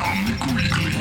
[0.00, 0.92] Omnic Weekly.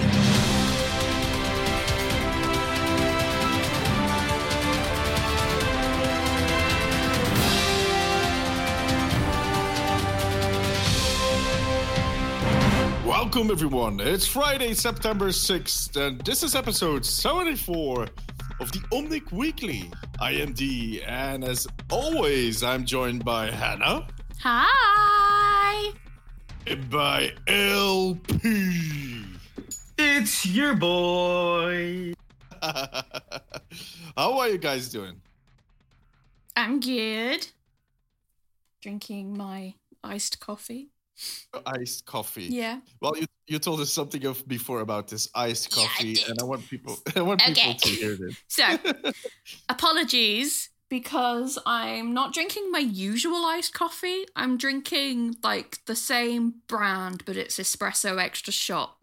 [13.07, 13.99] Welcome, everyone.
[14.01, 18.03] It's Friday, September 6th, and this is episode 74
[18.59, 19.89] of the Omnic Weekly.
[20.19, 24.07] I am D, and as always, I'm joined by Hannah
[24.41, 25.38] Hi.
[26.69, 29.23] And by LP.
[29.97, 32.13] It's your boy.
[32.61, 35.19] How are you guys doing?
[36.55, 37.47] I'm good.
[38.81, 40.89] Drinking my iced coffee.
[41.65, 42.45] Iced coffee.
[42.45, 42.79] Yeah.
[43.01, 46.39] Well, you, you told us something of before about this iced Yeah, I coffee, and
[46.39, 47.73] I want people I want Okay.
[47.73, 48.35] people to hear this.
[48.47, 48.77] So,
[49.69, 54.25] apologies because I'm not drinking my usual iced coffee.
[54.35, 58.97] I'm drinking like the same brand, but it's espresso extra shot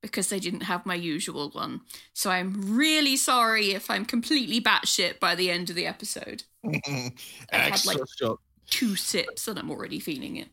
[0.00, 1.80] because they didn't have my usual one.
[2.14, 6.44] So I'm really sorry if I'm completely batshit by the end of the episode.
[6.64, 7.12] I
[7.50, 8.38] had, like- shot.
[8.68, 10.48] Two sips and I'm already feeling it.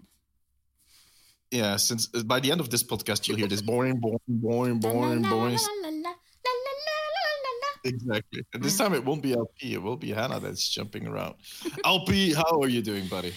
[1.49, 4.79] Yeah, since uh, by the end of this podcast, you'll hear this boring, boring, boring,
[4.79, 5.57] boring, boring.
[7.83, 8.43] Exactly.
[8.53, 11.35] And this time it won't be LP, it will be Hannah that's jumping around.
[11.85, 13.33] LP, how are you doing, buddy?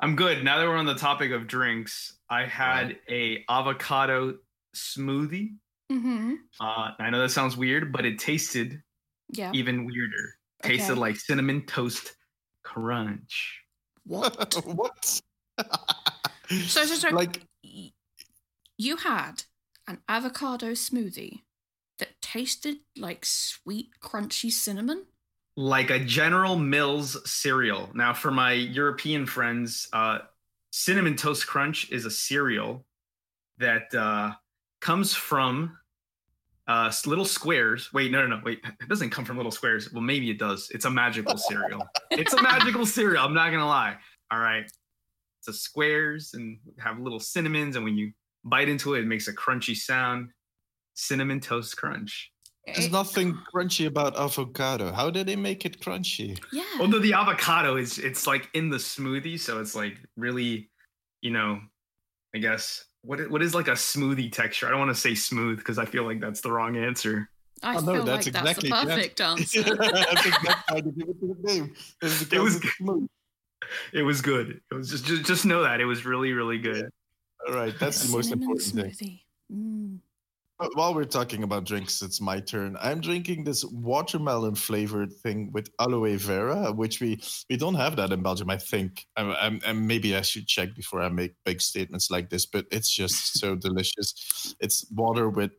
[0.00, 0.44] I'm good.
[0.44, 4.38] Now that we're on the topic of drinks, I had a avocado
[4.76, 5.56] smoothie.
[5.90, 6.36] Mhm.
[6.60, 8.82] Uh, I know that sounds weird, but it tasted
[9.30, 9.50] Yeah.
[9.54, 10.34] even weirder.
[10.62, 12.14] Tasted like cinnamon toast
[12.64, 13.60] crunch.
[14.04, 14.54] What?
[14.66, 15.20] what?
[16.50, 17.42] So, so, so like
[18.76, 19.44] you had
[19.86, 21.42] an avocado smoothie
[21.98, 25.04] that tasted like sweet, crunchy cinnamon?
[25.56, 27.90] Like a General Mills cereal.
[27.94, 30.20] Now, for my European friends, uh,
[30.70, 32.84] cinnamon toast crunch is a cereal
[33.58, 34.32] that uh,
[34.80, 35.76] comes from
[36.68, 37.92] uh, little squares.
[37.92, 38.42] Wait, no, no, no.
[38.44, 39.92] Wait, it doesn't come from little squares.
[39.92, 40.70] Well, maybe it does.
[40.70, 41.82] It's a magical cereal.
[42.10, 43.24] it's a magical cereal.
[43.24, 43.96] I'm not gonna lie.
[44.30, 44.64] All right,
[45.40, 48.12] it's a squares and have little cinnamons, and when you
[48.44, 50.30] bite into it, it makes a crunchy sound.
[50.98, 52.32] Cinnamon toast crunch.
[52.66, 54.92] there's It- nothing crunchy about avocado.
[54.92, 56.38] How did they make it crunchy?
[56.52, 56.64] Yeah.
[56.80, 60.68] Although the avocado is, it's like in the smoothie, so it's like really,
[61.22, 61.60] you know,
[62.34, 64.66] I guess what what is like a smoothie texture?
[64.66, 67.30] I don't want to say smooth because I feel like that's the wrong answer.
[67.62, 69.60] I Oh, no, feel that's like exactly that's the perfect answer.
[69.80, 71.74] I think that's why they give it to the name.
[72.02, 72.72] It's because was good.
[72.76, 73.08] smooth.
[73.94, 74.60] It was good.
[74.70, 76.90] It was just just, just know that it was really really good.
[77.48, 78.90] All right, that's the most Cinnamon important thing.
[78.90, 79.20] smoothie.
[79.50, 79.98] Mm.
[80.74, 82.76] While we're talking about drinks, it's my turn.
[82.80, 88.10] I'm drinking this watermelon flavored thing with aloe vera, which we we don't have that
[88.10, 88.50] in Belgium.
[88.50, 92.28] I think, I'm, I'm, and maybe I should check before I make big statements like
[92.28, 92.44] this.
[92.44, 94.56] But it's just so delicious.
[94.58, 95.52] It's water with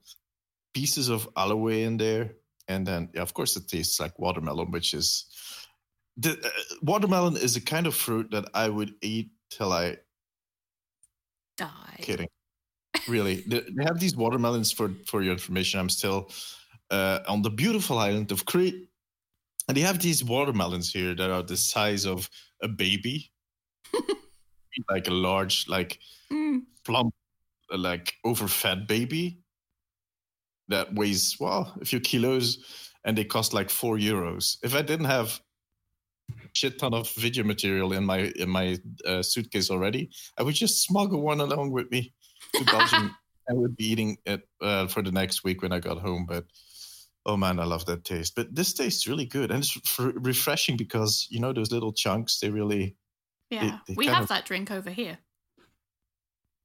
[0.73, 2.33] pieces of aloe in there,
[2.67, 5.25] and then yeah, of course it tastes like watermelon, which is
[6.17, 6.49] the uh,
[6.81, 9.97] watermelon is a kind of fruit that I would eat till I
[11.55, 11.95] Die.
[12.01, 12.27] kidding.
[13.07, 15.79] Really, they have these watermelons for for your information.
[15.79, 16.29] I'm still
[16.91, 18.89] uh, on the beautiful island of Crete,
[19.67, 22.29] and they have these watermelons here that are the size of
[22.61, 23.31] a baby,
[24.89, 25.99] like a large, like
[26.31, 26.61] Mm.
[26.85, 27.13] plump,
[27.75, 29.41] like overfed baby
[30.67, 32.59] that weighs well a few kilos,
[33.03, 34.57] and they cost like four euros.
[34.63, 35.41] If I didn't have
[36.53, 40.83] shit ton of video material in my in my uh, suitcase already, I would just
[40.83, 42.13] smuggle one along with me
[42.55, 43.15] to Belgium.
[43.49, 46.25] I would be eating it uh, for the next week when I got home.
[46.27, 46.45] But
[47.25, 48.35] oh man, I love that taste.
[48.35, 52.39] But this tastes really good and it's f- refreshing because you know those little chunks.
[52.39, 52.95] They really
[53.49, 53.79] Yeah.
[53.87, 55.17] they we have of- that drink over here.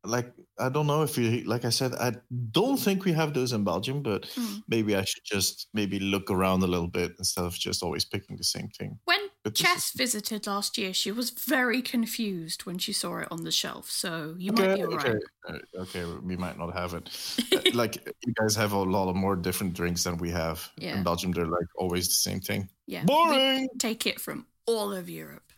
[0.05, 0.33] like.
[0.61, 1.65] I don't know if you like.
[1.65, 2.13] I said I
[2.53, 4.63] don't think we have those in Belgium, but Mm.
[4.69, 8.37] maybe I should just maybe look around a little bit instead of just always picking
[8.37, 8.99] the same thing.
[9.05, 9.19] When
[9.51, 13.91] Chess visited last year, she was very confused when she saw it on the shelf.
[13.91, 15.07] So you might be alright.
[15.07, 15.19] okay,
[15.49, 17.11] uh, okay, we might not have it.
[17.53, 17.97] Uh, like
[18.27, 20.97] you guys have a lot of more different drinks than we have Yeah.
[20.97, 21.33] in Belgium.
[21.33, 22.69] They're like always the same thing.
[22.87, 23.03] yeah.
[23.03, 23.69] we Boring.
[23.79, 25.53] take it from all of Europe.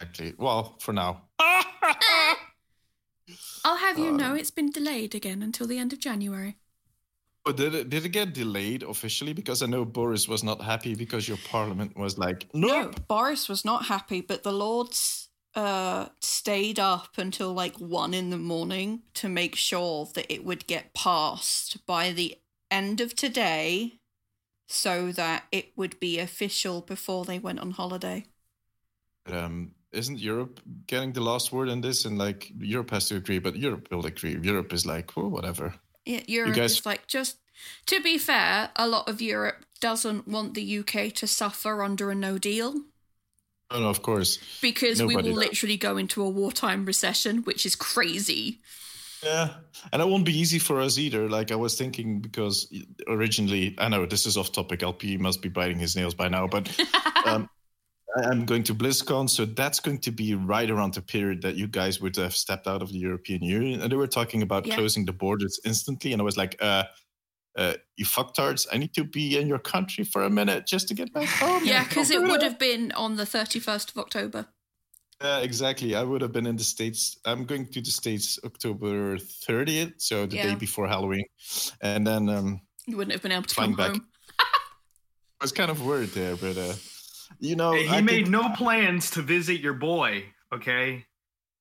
[0.00, 1.22] Actually, well, for now.
[3.64, 6.56] I'll have you Uh, know it's been delayed again until the end of January.
[7.48, 9.32] But did it did it get delayed officially?
[9.32, 12.94] Because I know Boris was not happy because your parliament was like, nope.
[12.94, 18.28] No, Boris was not happy, but the Lords uh, stayed up until like one in
[18.28, 22.36] the morning to make sure that it would get passed by the
[22.70, 23.94] end of today
[24.66, 28.26] so that it would be official before they went on holiday.
[29.24, 32.04] Um, isn't Europe getting the last word in this?
[32.04, 34.36] And like Europe has to agree, but Europe will agree.
[34.38, 35.72] Europe is like, well, whatever.
[36.26, 37.36] Europe guys- is like just.
[37.86, 42.14] To be fair, a lot of Europe doesn't want the UK to suffer under a
[42.14, 42.82] no deal
[43.70, 44.38] Oh, no, of course.
[44.62, 48.60] because we will literally go into a wartime recession, which is crazy.
[49.22, 49.54] Yeah,
[49.92, 51.28] and it won't be easy for us either.
[51.28, 52.72] Like I was thinking, because
[53.08, 54.82] originally, I know this is off topic.
[54.82, 56.70] LP must be biting his nails by now, but
[57.26, 57.50] um,
[58.24, 61.66] I'm going to BlizzCon, so that's going to be right around the period that you
[61.68, 64.74] guys would have stepped out of the European Union, and they were talking about Yeah.
[64.76, 66.84] closing the borders instantly, and I was like, uh.
[67.56, 68.66] Uh, you fucktards!
[68.72, 71.64] I need to be in your country for a minute just to get back home.
[71.64, 74.46] Yeah, because it would have been on the 31st of October.
[75.20, 75.96] Yeah, exactly.
[75.96, 77.18] I would have been in the States.
[77.24, 80.50] I'm going to the States October 30th, so the Yeah.
[80.50, 81.24] day before Halloween.
[81.80, 83.90] And then um You wouldn't have been able to come back.
[83.90, 84.06] home.
[85.40, 86.74] I was kind of worried there, but uh
[87.38, 90.24] you know, he I made think- no plans to visit your boy.
[90.54, 91.04] Okay,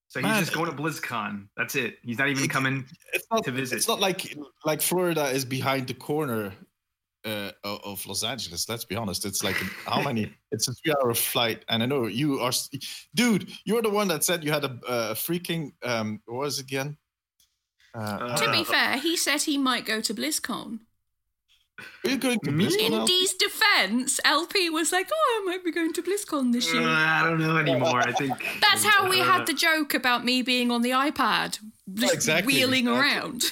[0.07, 1.47] so he's Man, just going to BlizzCon.
[1.57, 1.97] That's it.
[2.03, 2.85] He's not even it- coming.
[3.13, 3.75] it's not, to visit.
[3.77, 4.35] It's not like
[4.65, 6.53] like Florida is behind the corner
[7.25, 8.69] uh, of of Los Angeles.
[8.69, 9.25] Let's be honest.
[9.25, 10.31] It's like how many?
[10.51, 12.51] it's a three-hour flight, and I know you are,
[13.13, 13.49] dude.
[13.65, 16.21] You're the one that said you had a, a freaking um.
[16.25, 16.97] What was it again?
[17.93, 20.79] Uh, Uh, To be Uh, fair, he said he might go to BlizzCon.
[22.03, 23.05] In now?
[23.05, 26.87] Dee's defense, LP was like, "Oh, I might be going to BlizzCon this Uh, year."
[26.87, 27.99] I don't know anymore.
[27.99, 29.45] I think That's how we had know.
[29.45, 31.59] the joke about me being on the iPad,
[31.93, 33.17] just exactly, wheeling exactly.
[33.19, 33.43] around.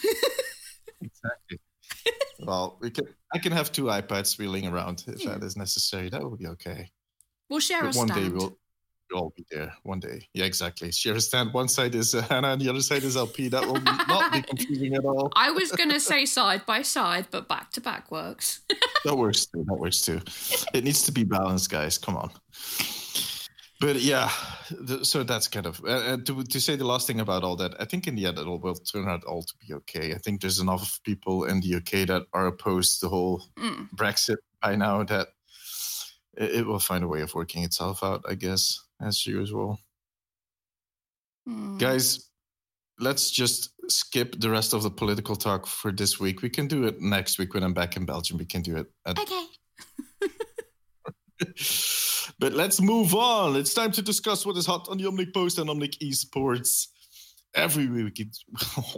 [1.01, 1.59] Exactly.
[2.39, 3.05] well, we can.
[3.33, 5.33] I can have two iPads wheeling around if Yeah.
[5.37, 6.09] that is necessary.
[6.09, 6.89] That would be okay.
[7.49, 8.21] we'll share But a one stand.
[8.23, 8.57] day we'll, we'll
[9.15, 9.73] all be there.
[9.83, 10.91] One day, yeah, exactly.
[10.91, 11.53] Share a stand.
[11.53, 13.47] One side is Hannah, and the other side is LP.
[13.49, 15.31] That will not be confusing at all.
[15.35, 18.61] I was gonna say side by side, but back to back works.
[19.05, 19.63] That works too.
[19.67, 20.19] That works too.
[20.73, 21.99] It needs to be balanced, guys.
[21.99, 22.31] Come on.
[23.79, 24.31] But yeah,
[24.87, 27.55] th- so that's kind of uh, uh, to to say the last thing about all
[27.57, 27.75] that.
[27.79, 30.13] I think in the end it'll will turn out all to be okay.
[30.13, 33.89] I think there's enough people in the UK that are opposed to the whole Mm.
[33.95, 35.27] Brexit by now that
[36.37, 38.23] it, it will find a way of working itself out.
[38.27, 39.79] I guess as usual,
[41.47, 41.79] Mm.
[41.79, 42.29] guys.
[42.97, 46.41] Let's just skip the rest of the political talk for this week.
[46.41, 48.37] We can do it next week when I'm back in Belgium.
[48.37, 49.45] We can do it at Okay.
[52.39, 53.57] but let's move on.
[53.57, 56.87] It's time to discuss what is hot on the Omnic Post and Omnic Esports.
[57.53, 58.21] Every week,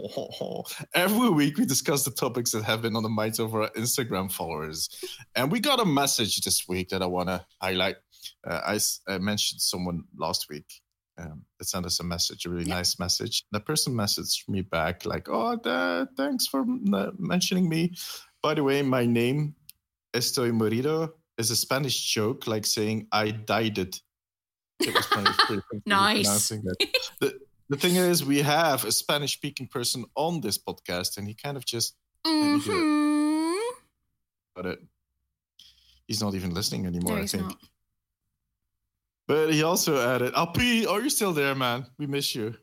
[0.94, 4.32] every week we discuss the topics that have been on the minds of our Instagram
[4.32, 4.88] followers,
[5.36, 7.96] and we got a message this week that I want to highlight.
[8.46, 8.78] Uh, I,
[9.12, 10.66] I mentioned someone last week
[11.18, 12.76] um, that sent us a message, a really Yeah.
[12.76, 13.44] nice message.
[13.52, 16.64] The person messaged me back like, "Oh, th- thanks for
[16.94, 17.94] uh, mentioning me.
[18.42, 19.54] By the way, my name
[20.14, 24.00] Estoy Morido is a Spanish joke, like saying I died it.
[24.80, 25.30] It was funny
[25.86, 26.52] Nice.
[27.20, 27.38] The,
[27.68, 31.56] the thing is, we have a Spanish speaking person on this podcast, and he kind
[31.56, 32.72] of just me do
[34.56, 34.66] it.
[34.66, 34.78] It.
[36.06, 37.42] He's not even listening anymore, No, I think.
[37.44, 37.58] not.
[39.28, 41.84] But he also added, Alpi, are you still there, man?
[41.98, 42.54] We miss you.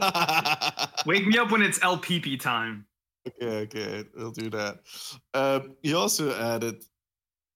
[1.06, 2.86] Wake me up when it's LPP time.
[3.28, 4.78] Okay, okay, we'll do that.
[5.34, 6.82] Um, he also added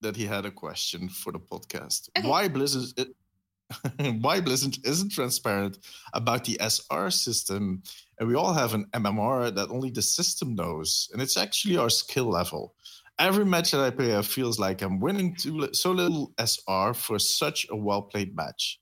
[0.02, 2.10] that he had a question for the podcast.
[2.18, 2.28] Okay.
[2.28, 3.08] Why Blizzard?
[4.20, 5.78] why Blizzard isn't transparent
[6.12, 7.82] about the SR system,
[8.20, 11.88] and we all have an MMR that only the system knows, and it's actually our
[11.88, 12.74] skill level.
[13.18, 17.18] Every match that I play, I feels like I'm winning too so little SR for
[17.18, 18.80] such a well played match.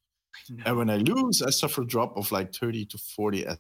[0.65, 3.59] And when I lose, I suffer a drop of like 30 to 40 S-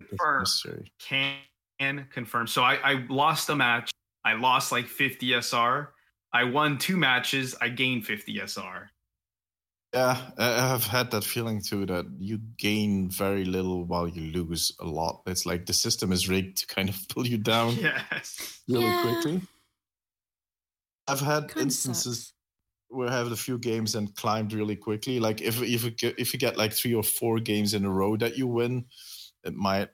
[0.00, 0.84] if Confirm.
[1.78, 2.46] Can confirm.
[2.46, 3.90] So I, I lost a match.
[4.24, 5.92] I lost like 50 SR.
[6.32, 7.54] I won two matches.
[7.60, 8.90] I gained 50 SR.
[9.94, 14.30] Yeah, I I have had that feeling too that you gain very little while you
[14.32, 15.22] lose a lot.
[15.26, 18.64] It's like the system is rigged to kind of pull you down Yes.
[18.68, 18.94] really Yeah.
[18.94, 19.42] quickly.
[21.06, 22.32] I've had Kinda instances sucks.
[22.88, 25.20] where I have a few games and climbed really quickly.
[25.20, 27.90] Like if if you get, if you get like three or four games in a
[27.92, 28.86] row that you win,
[29.44, 29.90] it might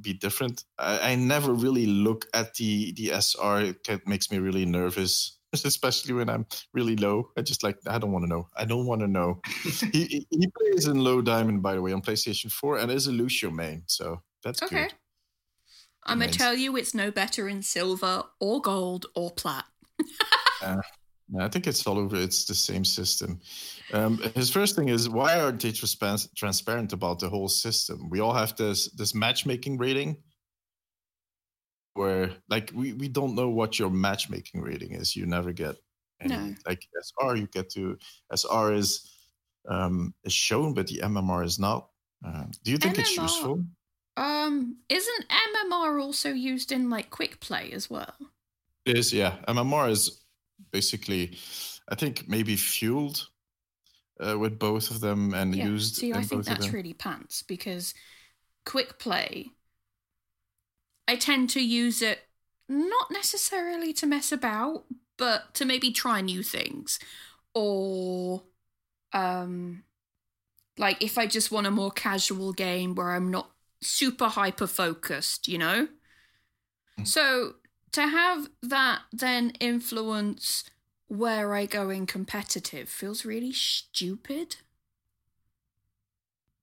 [0.00, 0.64] be different.
[0.78, 3.62] I, I never really look at the the SR.
[3.88, 7.30] It makes me really nervous, especially when I'm really low.
[7.36, 8.48] I just like I don't want to know.
[8.56, 9.40] I don't want to know.
[9.92, 13.12] he he- plays in low diamond by the way on PlayStation 4 and is a
[13.12, 14.84] Lucio main, so that's Okay.
[14.84, 14.94] good.
[16.04, 19.64] I'm gonna tell you, it's no better in silver or gold or plat.
[21.28, 22.14] Yeah, I think it's all over.
[22.14, 23.40] It's the same system.
[23.92, 28.08] Um, his first thing is why aren't they transpa- transparent about the whole system?
[28.08, 30.18] We all have this this matchmaking rating,
[31.96, 35.16] where like we, we don't know what your matchmaking rating is.
[35.16, 35.76] You never get
[36.20, 36.54] any No.
[36.66, 36.86] like
[37.20, 37.36] SR.
[37.36, 37.98] You get to
[38.32, 39.12] SR is
[39.68, 41.88] um, is shown, but the MMR is not.
[42.24, 43.64] Uh, do you think it's useful?
[44.16, 48.14] Um, isn't MMR also used in like quick play as well?
[48.86, 49.36] It is, yeah.
[49.48, 50.22] MMR is
[50.70, 51.36] basically,
[51.88, 53.28] I think, maybe fueled
[54.20, 55.66] uh, with both of them and Yeah.
[55.66, 55.96] used.
[55.96, 57.92] See, I think that's really pants because
[58.64, 59.50] quick play,
[61.08, 62.28] I tend to use it
[62.68, 64.84] not necessarily to mess about,
[65.16, 66.98] but to maybe try new things.
[67.54, 68.42] Or,
[69.12, 69.84] um,
[70.78, 75.48] like if I just want a more casual game where I'm not super hyper focused,
[75.48, 75.88] you know?
[76.98, 77.06] Mm.
[77.06, 77.54] So
[77.92, 80.64] to have that then influence
[81.08, 84.56] where I go in competitive feels really stupid.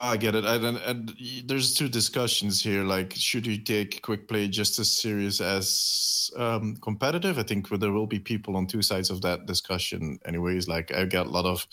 [0.04, 0.44] I get it.
[0.44, 1.14] And, and,
[1.46, 2.84] there's two discussions here.
[2.84, 7.40] Like, should you take quick play just as serious as um, competitive?
[7.40, 10.20] I think there will be people on two sides of that discussion.
[10.26, 11.66] Anyways, like I get a lot of.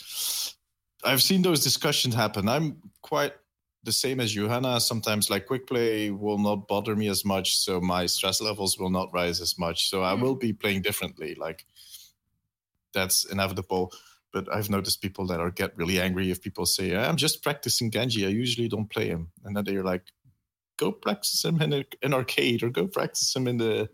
[1.03, 2.49] I've seen those discussions happen.
[2.49, 3.33] I'm quite
[3.83, 4.81] the same as Johanna.
[4.81, 8.91] Sometimes, like quick play will not bother me as much, so my stress levels will
[8.91, 9.91] not rise as much.
[9.91, 10.21] So I Mm.
[10.23, 11.35] will be playing differently.
[11.35, 11.67] Like
[12.93, 13.93] that's inevitable
[14.33, 17.91] but I've noticed people that are get really angry if people say, "I'm just practicing
[17.91, 18.27] Genji.
[18.27, 20.05] I usually don't play him," and then they're like,
[20.79, 23.89] "Go practice him in a, an arcade or go practice him in the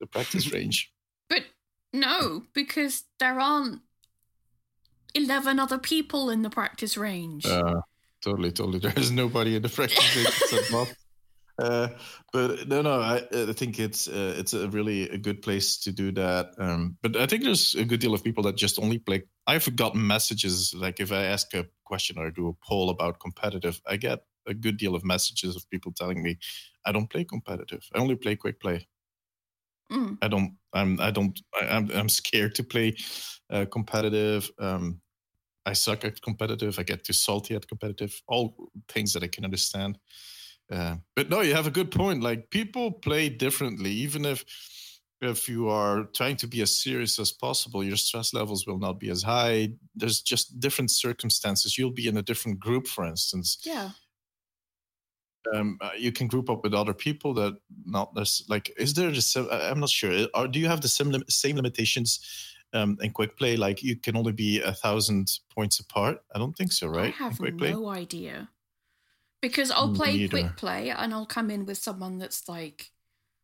[0.00, 0.92] the practice range."
[1.28, 1.44] But
[1.92, 3.82] no, because there aren't
[5.14, 7.46] 11 other people in the practice range.
[7.46, 7.80] Uh,
[8.22, 8.78] totally, totally.
[8.94, 10.88] There's nobody in the practice range except Bob.
[11.58, 11.88] Uh,
[12.32, 15.92] but no, no, I, I think it's uh, it's a really a good place to
[15.92, 16.54] do that.
[16.56, 19.24] Um, but I think there's a good deal of people that just only play.
[19.48, 23.80] I've gotten messages like if I ask a question or do a poll about competitive,
[23.86, 26.38] I get a good deal of messages of people telling me
[26.84, 27.88] I don't play competitive.
[27.94, 28.86] I only play quick play.
[29.90, 30.18] Mm.
[30.20, 30.52] I don't.
[30.74, 31.00] I'm.
[31.00, 31.40] I don't.
[31.58, 31.90] I, I'm.
[31.92, 32.94] I'm scared to play
[33.50, 34.50] uh, competitive.
[34.58, 35.00] Um,
[35.64, 36.78] I suck at competitive.
[36.78, 38.20] I get too salty at competitive.
[38.28, 38.54] All
[38.88, 39.98] things that I can understand.
[40.70, 42.22] Uh, but no, you have a good point.
[42.22, 43.90] Like people play differently.
[43.90, 44.44] Even if
[45.20, 49.00] if you are trying to be as serious as possible, your stress levels will not
[49.00, 49.70] be as high.
[49.94, 51.76] There's just different circumstances.
[51.76, 53.90] You'll be in a different group, for instance Yeah.
[55.54, 59.10] um, uh, you can group up with other people that not this like is there
[59.10, 62.20] the i'm not sure or do you have the same, same limitations
[62.74, 66.56] um, in quick play like you can only be a thousand points apart i don't
[66.56, 68.50] think so right I have quick play no idea.
[69.40, 70.28] Because I'll play neither.
[70.28, 72.90] quick play and I'll come in with someone that's like,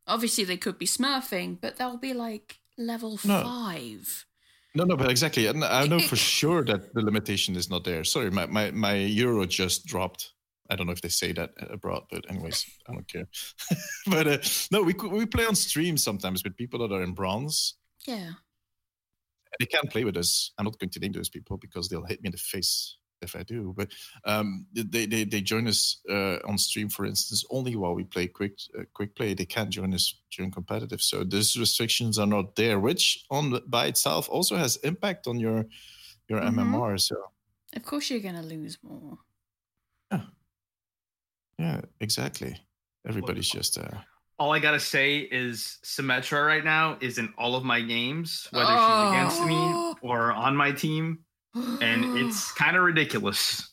[0.07, 3.43] obviously they could be smurfing, but they'll be like level No.
[3.43, 4.27] five.
[4.75, 8.03] no no but exactly and i know for sure that the limitation is not there
[8.05, 10.33] sorry my, my, my euro just dropped
[10.71, 13.29] I don't know if they say that abroad, but anyways, I don't care.
[14.07, 14.39] but uh,
[14.73, 17.75] no, we we play on stream sometimes with people that are in bronze,
[18.07, 18.31] Yeah.
[19.61, 20.53] they can't play with us.
[20.57, 23.35] I'm not going to name those people because they'll hit me in the face if
[23.35, 23.75] I do.
[23.77, 23.89] But
[24.25, 28.29] um, they, they they join us uh, on stream, for instance, only while we play
[28.29, 29.35] quick uh, quick play.
[29.35, 31.01] They can't join us during competitive.
[31.03, 35.65] So those restrictions are not there, which on by itself also has impact on your
[36.29, 36.55] your Mhm.
[36.55, 36.99] MMR.
[37.01, 37.17] So
[37.77, 39.19] Of course you're going to lose more.
[40.13, 40.21] yeah,
[41.59, 42.57] yeah, exactly.
[43.07, 43.99] Everybody's just uh,
[44.39, 48.77] All I gotta say is Symmetra right now is in all of my games, whether
[48.85, 49.95] she's against me Oh.
[50.03, 51.21] or on my team,
[51.55, 53.73] and it's kind of ridiculous.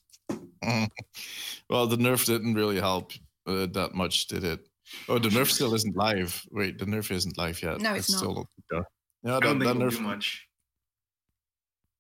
[1.70, 3.12] well, the nerf didn't really help
[3.48, 4.68] uh, that much, did it?
[5.08, 6.44] Oh, the nerf still isn't live.
[6.52, 7.80] Wait, the nerf isn't live yet.
[7.80, 8.18] No, it's not.
[8.18, 8.82] still yeah.
[9.24, 9.98] Yeah, I that, don't think that nerf.
[9.98, 10.48] do much.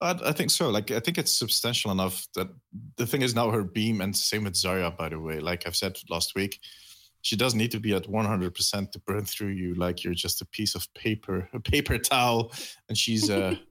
[0.02, 0.70] I, I think so.
[0.70, 2.50] Like, I think it's substantial enough that
[2.98, 5.40] the thing is now her beam, and same with Zarya, by the way.
[5.40, 6.60] Like I've said last week,
[7.22, 10.46] she doesn't need to be at 100% to burn through you like you're just a
[10.48, 12.52] piece of paper, a paper towel,
[12.90, 13.56] and she's uh,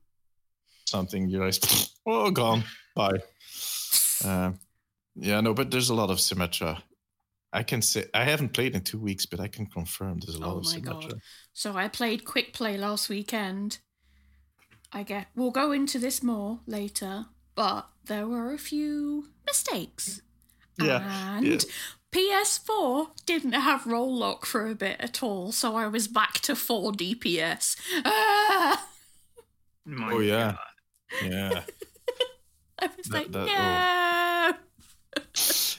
[0.86, 1.56] something you're like,
[2.06, 3.18] oh, gone, bye.
[4.24, 4.52] Uh,
[5.16, 6.80] yeah, no, but there's a lot of Symmetra.
[7.52, 10.40] I can say I haven't played in two weeks, but I can confirm there's a
[10.40, 11.10] lot Oh of my Symmetra.
[11.10, 11.20] God.
[11.52, 13.78] So I played quick play last weekend.
[14.92, 20.22] I get we'll go into this more later, but there were a few mistakes.
[20.80, 21.58] Yeah, And yeah.
[22.12, 26.56] PS4 didn't have role lock for a bit at all, so I was back to
[26.56, 27.76] 4 DPS.
[28.04, 28.86] Ah!
[30.02, 30.52] Oh, yeah.
[30.52, 30.58] God.
[31.22, 31.62] Yeah.
[32.78, 34.56] I was That- like, that-
[35.16, 35.22] no.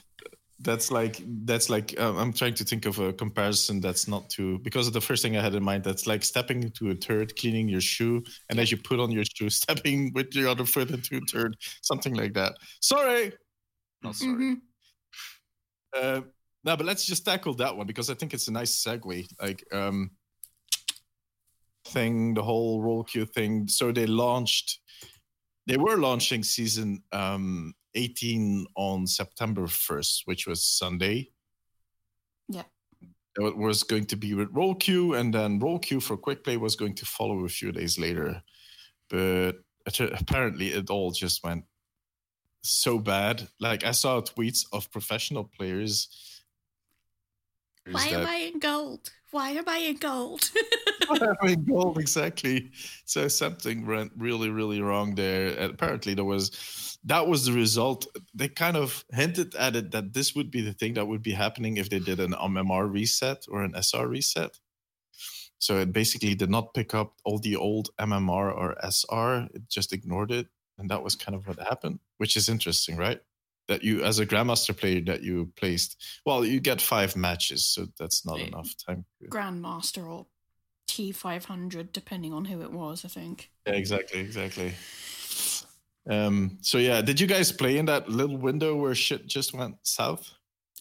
[0.64, 4.60] that's like that's like um, i'm trying to think of a comparison that's not too
[4.60, 7.68] because the first thing i had in mind that's like stepping into a turd cleaning
[7.68, 11.18] your shoe and as you put on your shoe stepping with your other foot into
[11.18, 13.34] a turd something like that sorry
[14.04, 14.56] not sorry Mhm.
[15.98, 16.22] uh,
[16.64, 19.64] no but let's just tackle that one because i think it's a nice segue like
[19.74, 20.12] um
[21.88, 24.80] thing the whole role queue thing so they launched
[25.72, 31.30] they were launching season um 18 on September 1st, which was Sunday.
[32.48, 32.64] Yeah.
[33.38, 36.58] It was going to be with role queue, and then role queue for quick play
[36.58, 38.42] was going to follow a few days later.
[39.10, 39.54] But
[39.98, 41.64] apparently, it all just went
[42.64, 43.48] so bad.
[43.60, 46.10] Like I saw tweets of professional players.
[47.90, 49.10] Why that- am I in gold?
[49.32, 50.52] Why am I in gold?
[51.10, 51.98] having gold?
[51.98, 52.72] Exactly.
[53.06, 55.48] So something went really really wrong there.
[55.58, 58.06] And apparently there was that was the result.
[58.34, 61.32] They kind of hinted at it that this would be the thing that would be
[61.32, 64.60] happening if they did an um, mmr reset or an sr reset.
[65.60, 69.94] So it basically did not pick up all the old mmr or sr it just
[69.94, 70.48] ignored it.
[70.78, 73.22] And that was kind of what happened which is interesting right
[73.72, 77.88] that you as a grandmaster player that you placed well you get five matches so
[77.98, 80.26] that's not enough time Grandmaster or
[80.92, 83.50] T500, depending on who it was, I think.
[83.66, 84.74] Yeah, exactly, exactly.
[86.10, 89.76] Um, so yeah, did you guys play in that little window where shit just went
[89.84, 90.30] south?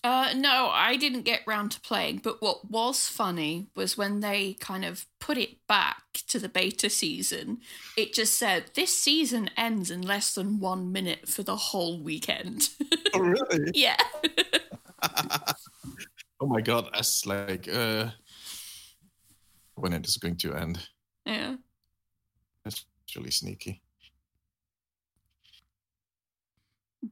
[0.03, 4.55] Uh, no, I didn't get round to playing, but what was funny was when they
[4.55, 7.59] kind of put it back to the beta season,
[7.99, 12.71] it just said, this season ends in less than one minute for the whole weekend.
[13.13, 13.71] Oh really?
[13.75, 13.99] yeah.
[16.41, 18.09] oh my god, that's like uh
[19.75, 20.89] when it is going to end.
[21.27, 21.57] yeah.
[22.65, 22.85] That's
[23.17, 23.83] really sneaky.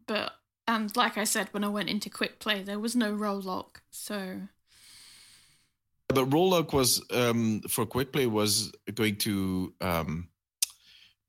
[0.06, 0.32] But,
[0.68, 3.82] and like I said, when I went into quick play, there was no role lock.
[3.90, 4.42] So,
[6.08, 10.28] But Role lock was um for quick play was going to um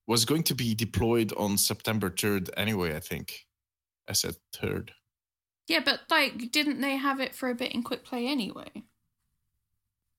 [0.08, 3.46] was going to be deployed on September 3rd anyway, I think.
[4.10, 4.92] I said third.
[5.68, 8.84] yeah, but like, didn't they have it for a bit in quick play anyway?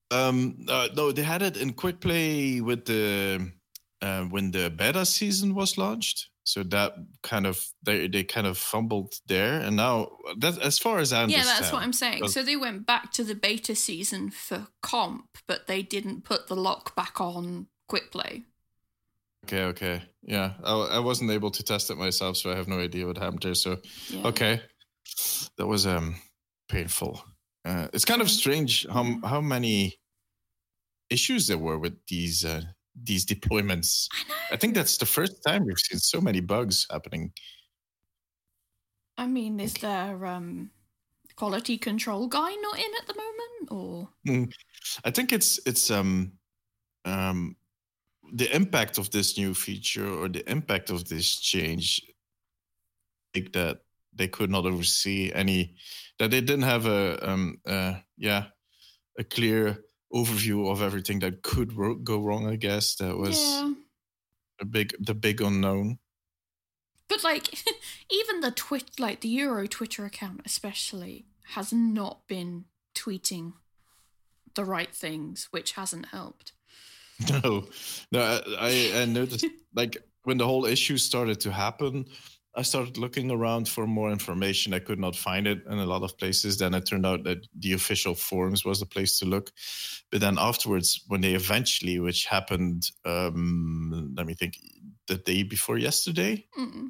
[0.09, 3.51] Um, uh, no, they had it in quick play with the
[4.01, 6.29] uh, when the beta season was launched.
[6.43, 10.97] So that kind of they they kind of fumbled there, and now that as far
[10.97, 12.27] as I understand, yeah, that's what I'm saying.
[12.29, 16.55] So they went back to the beta season for comp, but they didn't put the
[16.55, 18.45] lock back on quick play.
[19.45, 22.79] Okay, okay, yeah, I, I wasn't able to test it myself, so I have no
[22.79, 23.55] idea what happened there.
[23.55, 23.77] So
[24.09, 24.27] Yeah.
[24.27, 24.61] okay,
[25.57, 26.15] that was um
[26.69, 27.23] painful.
[27.63, 29.99] Uh, it's kind of strange how how many
[31.11, 32.61] issues there were with these uh,
[32.95, 34.07] these deployments.
[34.11, 34.35] I know.
[34.51, 37.33] I think that's the first time we've seen so many bugs happening.
[39.17, 40.71] I mean, is there um
[41.35, 44.09] quality control guy not in at the moment, or
[45.05, 46.33] I think it's it's um
[47.05, 47.55] um
[48.33, 52.01] the impact of this new feature or the impact of this change
[53.35, 53.81] like that
[54.13, 55.75] they could not oversee any
[56.19, 58.45] that they didn't have a um uh yeah
[59.17, 63.71] a clear overview of everything that could ro- go wrong i guess that was yeah?
[64.59, 65.97] a big the big unknown
[67.11, 67.53] But like,
[68.09, 73.51] even the twit, like the Euro Twitter account, especially, has not been tweeting
[74.55, 76.53] the right things, which hasn't helped.
[77.29, 77.67] No,
[78.11, 79.45] no, I, I, I noticed
[79.75, 82.05] like when the whole issue started to happen,
[82.53, 84.73] I started looking around for more information.
[84.73, 86.57] I could not find it in a lot of places.
[86.57, 89.51] Then it turned out that the official forums was the place to look.
[90.11, 94.57] But then afterwards, when they eventually, which happened, um, let me think,
[95.07, 96.45] the day before yesterday.
[96.59, 96.89] Mm.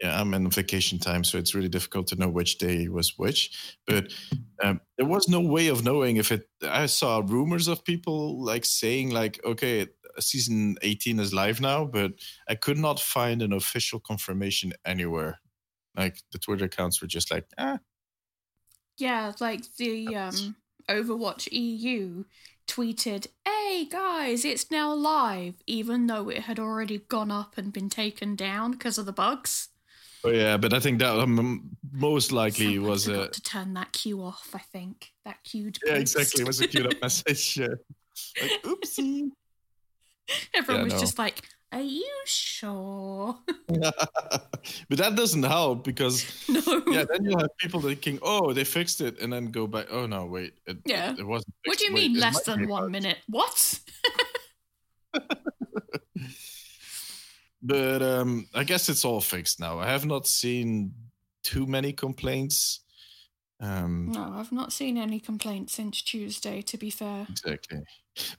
[0.00, 3.76] Yeah, I'm in vacation time, so it's really difficult to know which day was which.
[3.86, 4.12] But
[4.62, 6.48] um, there was no way of knowing if it.
[6.62, 9.86] I saw rumors of people like saying like, okay,
[10.22, 12.12] season 18 is live now, but
[12.48, 15.40] I could not find an official confirmation anywhere.
[15.96, 17.78] Like the Twitter accounts were just like, ah,
[18.98, 20.56] Yeah, like the um,
[20.88, 22.24] Overwatch EU
[22.66, 27.88] tweeted, "Hey guys, it's now live," even though it had already gone up and been
[27.90, 29.68] taken down because of the bugs.
[30.24, 30.56] oh yeah.
[30.56, 34.50] But I think that um, most likely Someone was a to turn that queue off.
[34.54, 35.78] I think that queued.
[35.84, 36.16] yeah, post.
[36.16, 36.42] exactly.
[36.42, 37.56] It was a queued up message.
[37.58, 37.68] Yeah.
[38.40, 39.28] Like, oopsie.
[40.54, 41.00] Everyone Yeah, was no.
[41.00, 46.82] just like, "Are you sure?" but that doesn't help because no.
[46.88, 49.86] yeah, then you have people thinking, "Oh, they fixed it," and then go back.
[49.90, 51.12] Oh no, wait, it, Yeah.
[51.12, 51.54] it, it wasn't.
[51.64, 51.94] What do you.
[51.94, 53.18] Wait, mean less than one bug." minute?
[53.28, 53.80] What?
[57.62, 59.80] But um, I guess it's all fixed now.
[59.80, 60.92] I have not seen
[61.42, 62.84] too many complaints.
[63.60, 66.62] Um, No, I've not seen any complaints since Tuesday.
[66.62, 67.26] To be fair.
[67.30, 67.80] Exactly.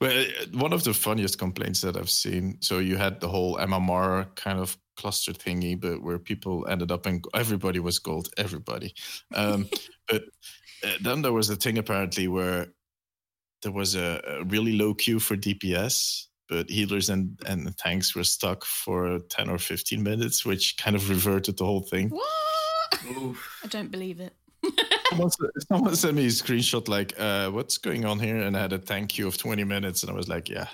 [0.00, 2.58] Well, uh, one of the funniest complaints that I've seen.
[2.60, 7.06] So you had the whole MMR kind of cluster thingy, but where people ended up
[7.06, 8.94] in everybody was gold, everybody.
[9.34, 9.68] Um,
[10.08, 10.24] but
[10.84, 12.66] uh, then there was a thing apparently where
[13.62, 18.24] there was a, a really low queue for DPS, but healers and and tanks were
[18.24, 22.10] stuck for ten or fifteen minutes, which kind of reverted the whole thing.
[22.10, 22.26] What?
[23.16, 23.60] Oof.
[23.64, 24.34] I don't believe it.
[25.10, 25.30] Someone,
[25.72, 28.78] someone sent me a screenshot like, uh, "What's going on here?" And I had a
[28.78, 30.68] thank you of twenty minutes, and I was like, "Yeah,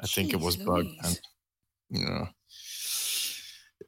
[0.00, 1.20] I think it Jeez was bugged." And,
[1.90, 2.28] you know,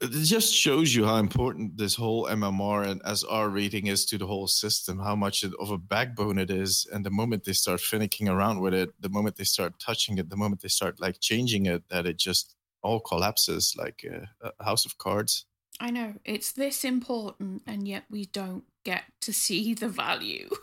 [0.00, 4.26] it just shows you how important this whole MMR and SR rating is to the
[4.26, 4.98] whole system.
[4.98, 8.74] How much of a backbone it is, and the moment they start finicking around with
[8.74, 12.06] it, the moment they start touching it, the moment they start like changing it, that
[12.06, 15.46] it just all collapses like uh, a house of cards.
[15.80, 20.48] I know it's this important, and yet we don't get to see the value.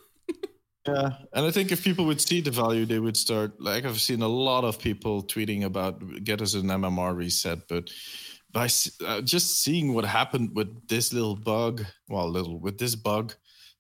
[0.88, 3.60] Yeah, and I think if people would see the value, they would start.
[3.60, 7.90] Like I've seen a lot of people tweeting about get us an MMR reset, but
[8.52, 8.70] by
[9.04, 13.34] uh, just seeing what happened with this little bug, well, little with this bug,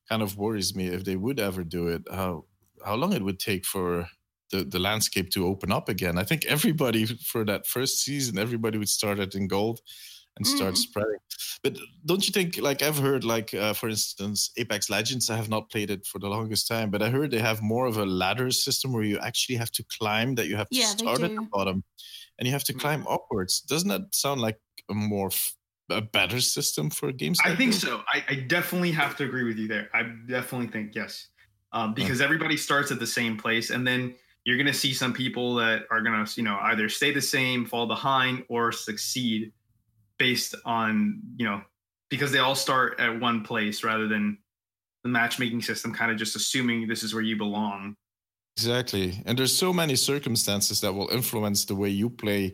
[0.09, 2.01] kind of worries me if they would ever do it.
[2.11, 2.45] How
[2.83, 4.07] how long it would take for
[4.49, 6.17] the the landscape to open up again?
[6.17, 9.79] I think everybody for that first season, everybody would start it in gold
[10.37, 10.77] and start Mm.
[10.77, 11.17] spreading.
[11.63, 15.49] But don't you think, like I've heard, like uh, for instance, Apex Legends, I have
[15.49, 18.05] not played it for the longest time, but I heard they have more of a
[18.05, 21.31] ladder system where you actually have to climb, that you have to Yeah, start at
[21.35, 21.83] the bottom
[22.39, 22.79] and you have to Mm.
[22.79, 23.61] climb upwards.
[23.61, 25.55] Doesn't that sound like a more f-
[25.89, 27.39] a better system for games?
[27.43, 27.81] I like think this?
[27.81, 28.03] so.
[28.11, 29.89] I, I definitely have to agree with you there.
[29.93, 31.27] I definitely think yes,
[31.73, 35.55] um, because everybody starts at the same place, and then you're gonna see some people
[35.55, 39.51] that are gonna, you know, either stay the same, fall behind, or succeed
[40.17, 41.61] based on, you know,
[42.09, 44.37] because they all start at one place rather than
[45.03, 47.95] the matchmaking system kind of just assuming this is where you belong.
[48.57, 49.21] Exactly.
[49.25, 52.53] And there's so many circumstances that will influence the way you play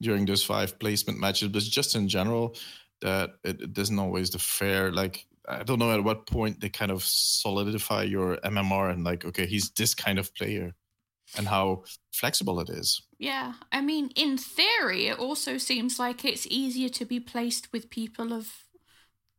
[0.00, 2.56] during those five placement matches, but just in general,
[3.02, 4.92] that it, it isn't always the fair.
[4.92, 9.24] Like, I don't know at what point they kind of solidify your MMR and, like,
[9.24, 10.74] okay, he's this kind of player
[11.36, 13.02] and how flexible it is.
[13.18, 17.90] Yeah, I mean, in theory, it also seems like it's easier to be placed with
[17.90, 18.64] people of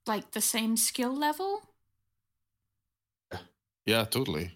[0.08, 1.62] like the same skill level.
[3.86, 4.52] Yeah, totally.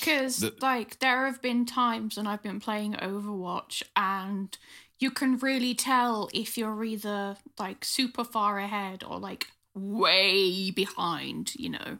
[0.00, 4.56] Because, The- like, there have been times when I've been playing Overwatch and
[4.98, 11.54] you can really tell if you're either, like, super far ahead or, like, way behind,
[11.56, 11.98] you know?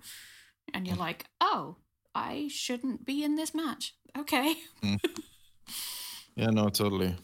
[0.72, 1.00] And you're mm.
[1.00, 1.76] like, oh,
[2.14, 3.94] I shouldn't be in this match.
[4.16, 4.56] Okay.
[6.36, 7.16] Yeah, no, totally.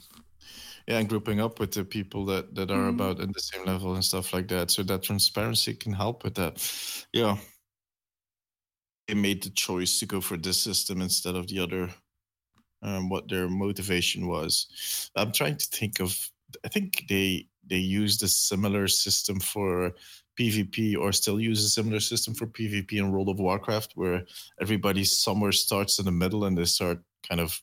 [0.88, 2.90] Yeah, and grouping up with the people that that are Mhm.
[2.90, 6.34] about in the same level and stuff like that, so that transparency can help with
[6.36, 6.58] that.
[7.12, 7.38] Yeah,
[9.06, 11.90] they made the choice to go for this system instead of the other.
[12.82, 15.10] Um, what their motivation was.
[15.16, 16.30] I'm trying to think of.
[16.64, 19.92] I think they they used a similar system for
[20.40, 24.24] PvP, or still use a similar system for PvP in World of Warcraft, where
[24.60, 27.60] everybody somewhere starts in the middle and they start kind of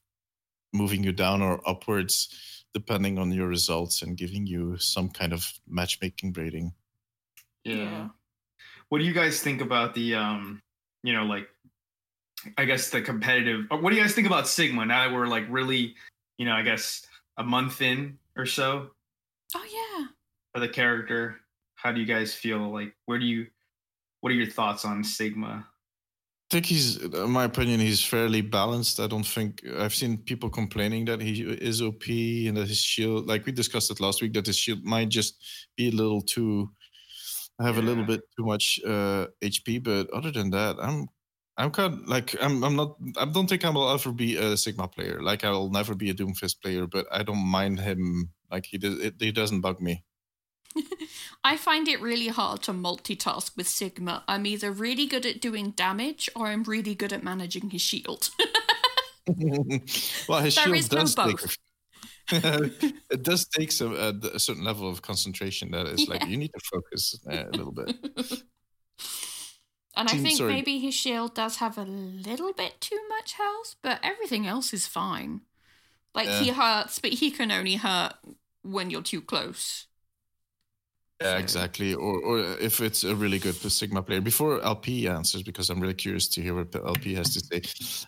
[0.73, 5.51] moving you down or upwards depending on your results and giving you some kind of
[5.67, 6.71] matchmaking rating.
[7.63, 8.09] Yeah.
[8.89, 10.61] What do you guys think about the um,
[11.01, 11.47] you know, like
[12.57, 15.25] I guess the competitive or what do you guys think about Sigma now that we're
[15.27, 15.95] like really,
[16.37, 18.91] you know, I guess a month in or so
[19.55, 20.07] Oh, yeah.
[20.53, 21.39] for the character?
[21.77, 23.47] How do you guys feel like where do you
[24.21, 25.65] what are your thoughts on Sigma?
[26.49, 29.01] I think he's, in my opinion, he's fairly balanced.
[29.01, 33.27] I don't think I've seen people complaining that he is OP and that his shield,
[33.27, 35.43] like we discussed it last week, that his shield might just
[35.75, 36.71] be a little too,
[37.59, 39.83] have a little bit too much uh, HP.
[39.83, 41.09] But other than that, I'm,
[41.57, 42.95] I'm kind of like I'm, I'm not.
[43.17, 45.21] I don't think I will ever be a Sigma player.
[45.21, 48.31] Like I'll never be a Doomfist player, but I don't mind him.
[48.49, 50.05] Like he does, it, he doesn't bug me.
[51.47, 54.21] I find it really hard to multitask with Sigma.
[54.27, 58.31] I'm either really good at doing damage or I'm really good at managing his shield.
[60.27, 61.57] well, his There shield is no does take.
[63.09, 65.71] it does take some a, a certain level of concentration.
[65.71, 67.95] That is like you need to focus uh, a little bit.
[69.95, 70.51] and I think sorry.
[70.51, 74.85] maybe his shield does have a little bit too much health, but everything else is
[74.85, 75.43] fine.
[76.13, 78.15] Like he hurts, but he can only hurt
[78.63, 79.87] when you're too close.
[81.21, 81.95] Yeah, exactly.
[81.95, 84.21] Or or if it's a really good Sigma player.
[84.21, 87.61] Before LP answers, because I'm really curious to hear what LP has to say.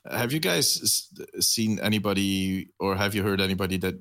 [0.10, 3.96] Have you guys seen anybody, or have you heard anybody that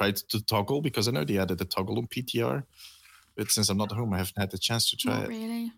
[0.00, 0.82] tried to toggle?
[0.82, 2.64] Because I know they added the toggle on PTR,
[3.36, 5.28] but since I'm not home, I haven't had the chance to try Not it.
[5.28, 5.72] really.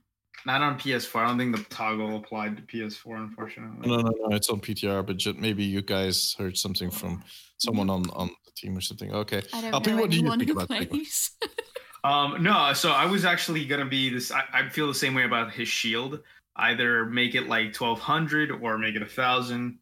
[0.46, 1.20] Not on PS4.
[1.20, 3.88] I don't think the toggle applied to PS4, unfortunately.
[3.88, 7.22] No, no, no, it's on PTR, but ju- maybe you guys heard something from
[7.58, 8.10] someone mm-hmm.
[8.10, 9.12] on on the team or something.
[9.12, 9.42] Okay.
[9.52, 10.86] I don't LP, know what do you think about Sigma?
[10.86, 11.30] plays.
[12.04, 14.30] Um, no, so I was actually gonna be this.
[14.30, 16.20] I, I feel the same way about his shield.
[16.56, 19.78] Either make it like twelve hundred or make it a thousand.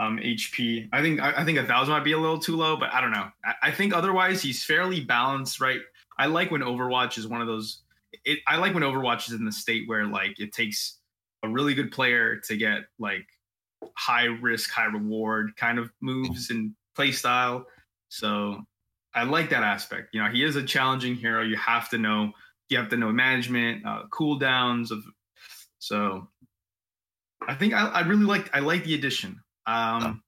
[0.00, 0.88] um, HP.
[0.92, 3.00] I think I, I think a thousand might be a little too low, but I
[3.00, 3.28] don't know.
[3.44, 5.80] I, I think otherwise he's fairly balanced, right?
[6.18, 7.82] I like when Overwatch is one of those.
[8.24, 10.98] It, I like when Overwatch is in the state where like it takes
[11.42, 13.26] a really good player to get like
[13.96, 17.66] high risk, high reward kind of moves and play style.
[18.08, 18.62] So
[19.14, 20.08] I like that aspect.
[20.12, 21.42] You know, he is a challenging hero.
[21.42, 22.32] You have to know.
[22.68, 25.04] You have to know management, uh, cooldowns of.
[25.78, 26.28] So,
[27.46, 28.54] I think I, I really like.
[28.54, 29.40] I like the addition.
[29.66, 30.22] Um,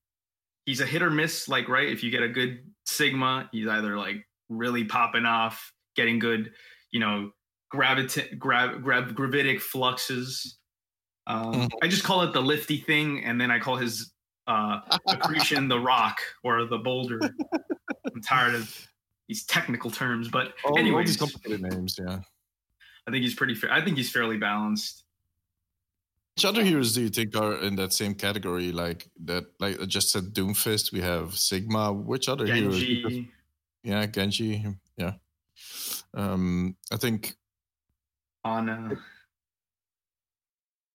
[0.67, 1.49] he's a hit or miss.
[1.49, 6.19] Like right, if you get a good Sigma, he's either like really popping off, getting
[6.19, 6.53] good,
[6.91, 7.31] you know,
[7.73, 10.59] gravita- grav- grav- gravitic fluxes.
[11.27, 11.71] Um, Mhm.
[11.83, 14.13] I just call it the lifty thing, and then I call his
[14.47, 17.21] uh, accretion the rock or the boulder.
[18.13, 18.89] I'm tired of
[19.29, 22.21] these technical terms, but all anyways, complicated names, yeah.
[23.07, 23.73] I think he's pretty fair.
[23.73, 25.05] I think he's fairly balanced.
[26.37, 28.73] Which other heroes do you think are in that same category?
[28.73, 30.93] Like that, like I just said, Doomfist.
[30.93, 31.93] We have Sigma.
[31.93, 32.83] Which other heroes?
[33.85, 34.65] Yeah, Genji.
[34.97, 35.13] Yeah.
[36.13, 37.35] Um, I think,
[38.45, 38.97] Ana.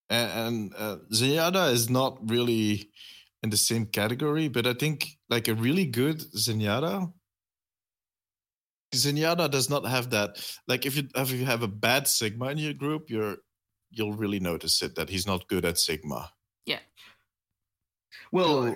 [0.10, 2.90] and, and uh, Zenyatta is not really
[3.44, 7.12] in the same category, but I think like a really good Zenyatta.
[8.94, 10.38] Zenyatta does not have that.
[10.68, 13.38] Like if you if you have a bad Sigma in your group, you're
[13.92, 16.32] you'll really notice it that he's not good at Sigma.
[16.66, 16.80] Yeah.
[18.32, 18.76] Well,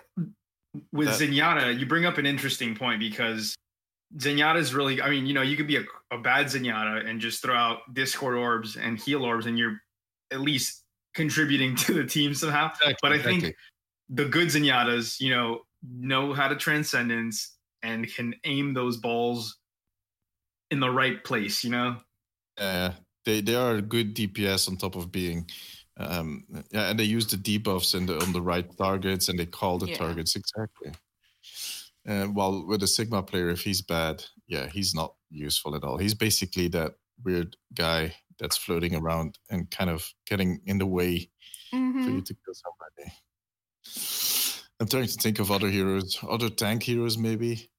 [0.92, 3.56] with that- Zenyatta, you bring up an interesting point because
[4.18, 7.20] Zenyatta is really, I mean, you know, you could be a, a bad Zenyatta and
[7.20, 9.80] just throw out Discord orbs and heal orbs, and you're
[10.32, 10.84] at least
[11.16, 12.72] contributing to the team somehow.
[13.02, 13.56] But I think Exactly.
[14.10, 19.58] The good Zenyattas, you know, know how to transcendence and can aim those balls
[20.72, 21.98] in the right place, you know?
[22.58, 25.50] Yeah, they they are a good DPS on top of being,
[25.98, 29.46] um, yeah, and they use the debuffs in the, on the right targets and they
[29.46, 29.98] call the Yeah.
[29.98, 30.94] targets exactly.
[32.08, 35.98] Uh, while with a Sigma player, if he's bad, yeah, he's not useful at all.
[35.98, 41.32] He's basically that weird guy that's floating around and kind of getting in the way
[42.02, 42.12] for Mhm.
[42.12, 43.16] you to kill somebody.
[44.80, 47.70] I'm trying to think of other heroes, other tank heroes maybe.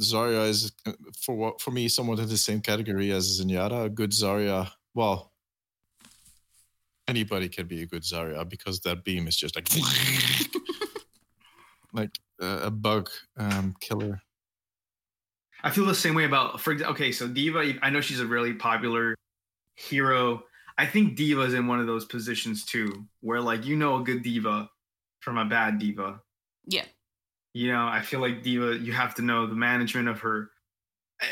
[0.00, 3.86] Zarya is uh, for what for me somewhat in the same category as Zenyatta.
[3.86, 5.32] A good Zarya, well,
[7.08, 9.68] anybody can be a good Zarya because that beam is just like
[11.92, 14.20] like uh, a bug um, killer.
[15.64, 17.74] I feel the same way about for okay, so D.Va.
[17.82, 19.16] I know she's a really popular
[19.74, 20.44] hero.
[20.76, 24.22] I think D.Va's in one of those positions too, where like you know a good
[24.22, 24.70] D.Va
[25.28, 26.20] from a bad D.Va.
[26.66, 26.84] Yeah.
[27.52, 30.50] You know, I feel like D.Va, you have to know the management of her,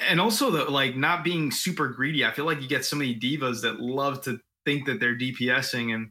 [0.09, 2.25] and also the like not being super greedy.
[2.27, 5.95] I feel like you get so many D.Vas that love to think that they're DPSing
[5.95, 6.11] and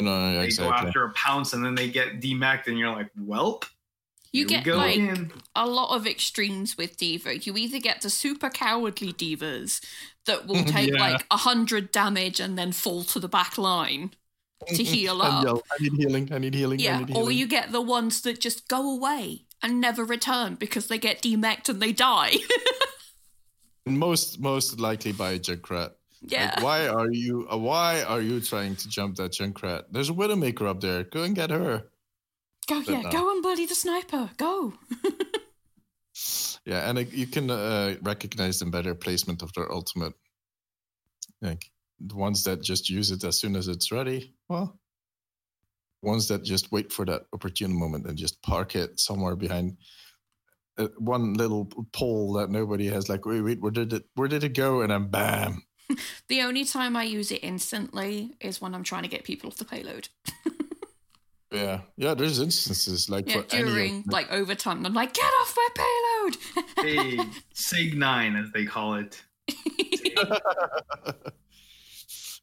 [0.00, 0.70] No, no, no, they exactly.
[0.82, 3.64] go after a pounce and then they get demeched and you're like, welp.
[4.32, 5.32] You here we get go like again.
[5.56, 7.38] a lot of extremes with D.Va.
[7.38, 9.80] You either get the super cowardly D.Vas
[10.26, 11.00] that will take Yeah.
[11.00, 14.10] like a hundred damage and then fall to the back line
[14.66, 15.44] to heal up.
[15.44, 16.32] yell, I need healing.
[16.32, 16.78] I need healing.
[16.80, 20.88] Yeah, need or you get the ones that just go away and never return because
[20.88, 22.36] they get demeched and they die.
[23.86, 25.92] most most likely by a Junkrat.
[26.20, 26.54] yeah.
[26.56, 27.46] Like, why are you?
[27.50, 29.84] Uh, why are you trying to jump that Junkrat?
[29.90, 31.04] There's a Widowmaker up there.
[31.04, 31.84] Go and get her.
[32.66, 33.10] go, but yeah, no.
[33.10, 34.30] go and bloody the sniper.
[34.36, 34.74] Go.
[36.68, 40.12] Yeah, and uh, you can uh, recognize them by their placement of their ultimate.
[41.40, 44.34] Like the ones that just use it as soon as it's ready.
[44.48, 44.78] Well,
[46.02, 49.76] ones that just wait for that opportune moment and just park it somewhere behind
[50.78, 53.08] uh, one little pole that nobody has.
[53.08, 54.04] Like, wait, wait, where did it?
[54.14, 54.80] Where did it go?
[54.82, 55.62] And then bam.
[56.28, 59.56] The only time I use it instantly is when I'm trying to get people off
[59.56, 60.08] the payload.
[61.50, 62.12] Yeah, yeah.
[62.12, 65.68] There's instances like Yeah, for any of- during like overtime, I'm like, get off my
[65.74, 66.36] payload.
[66.84, 67.18] Hey,
[67.54, 69.22] Sig 9, as they call it.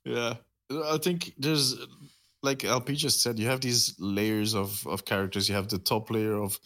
[0.06, 0.36] yeah,
[0.72, 1.76] I think there's
[2.44, 5.50] like LP just said, you have these layers of of characters.
[5.50, 6.60] You have the top layer of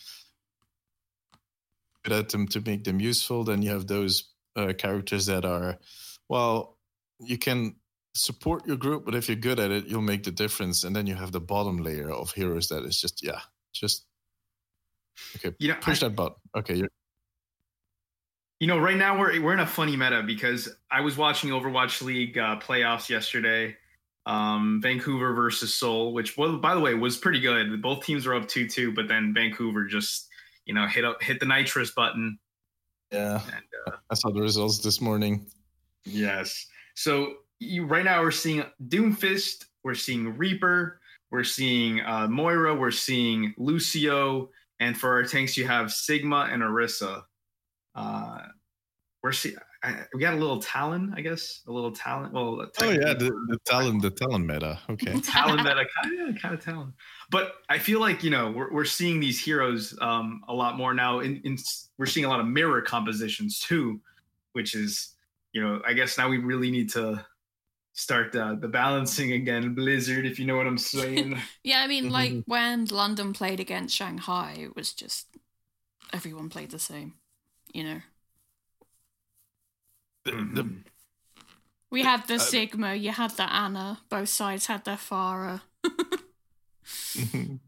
[2.04, 3.44] good at them to make them useful.
[3.44, 5.78] Then you have those uh, characters that are,
[6.28, 6.78] well,
[7.20, 7.76] you can
[8.14, 10.84] support your group, but if you're good at it, you'll make the difference.
[10.84, 13.40] And then you have the bottom layer of heroes that is just yeah,
[13.74, 14.06] just
[15.38, 15.56] okay.
[15.60, 16.36] You know, Push I- that button.
[16.58, 16.90] Okay, you're
[18.60, 22.02] You know, right now we're we're in a funny meta because I was watching Overwatch
[22.02, 23.78] League uh, playoffs yesterday,
[24.26, 27.82] um, Vancouver versus Seoul, which well, by the way, was pretty good.
[27.82, 30.28] Both teams were up two two, but then Vancouver just
[30.66, 32.38] you know hit up hit the nitrous button.
[33.12, 33.42] yeah.
[33.46, 35.48] And uh, I saw the results this morning.
[36.04, 41.00] yes, so you, right now we're seeing Doomfist, we're seeing Reaper,
[41.32, 44.50] we're seeing uh, Moira, we're seeing Lucio,
[44.82, 47.24] and for our tanks, you have Sigma and Orisa.
[48.00, 48.42] Uh,
[49.22, 52.32] we're see I, we got a little Talon, I guess, a little Talon.
[52.34, 54.78] Well, Oh yeah, the, the talent, the talent meta.
[54.90, 55.20] Okay.
[55.22, 56.94] Talon meta, kind of, kind of Talon.
[57.30, 60.94] But I feel like you know we're, we're seeing these heroes um, a lot more
[60.94, 61.20] now.
[61.20, 61.58] In, in
[61.98, 64.02] we're seeing a lot of mirror compositions too,
[64.52, 65.16] which is
[65.54, 67.26] you know I guess now we really need to
[67.94, 71.38] start uh, the balancing again, Blizzard, if you know what I'm saying.
[71.64, 75.28] Yeah, I mean, like when London played against Shanghai, it was just
[76.12, 77.14] everyone played the same.
[77.74, 78.02] You know,
[80.26, 80.56] The, Mhm.
[80.56, 80.84] the,
[81.92, 84.02] we had the Uh, Sigma, you had the Ana.
[84.10, 85.62] Both sides had their Pharah.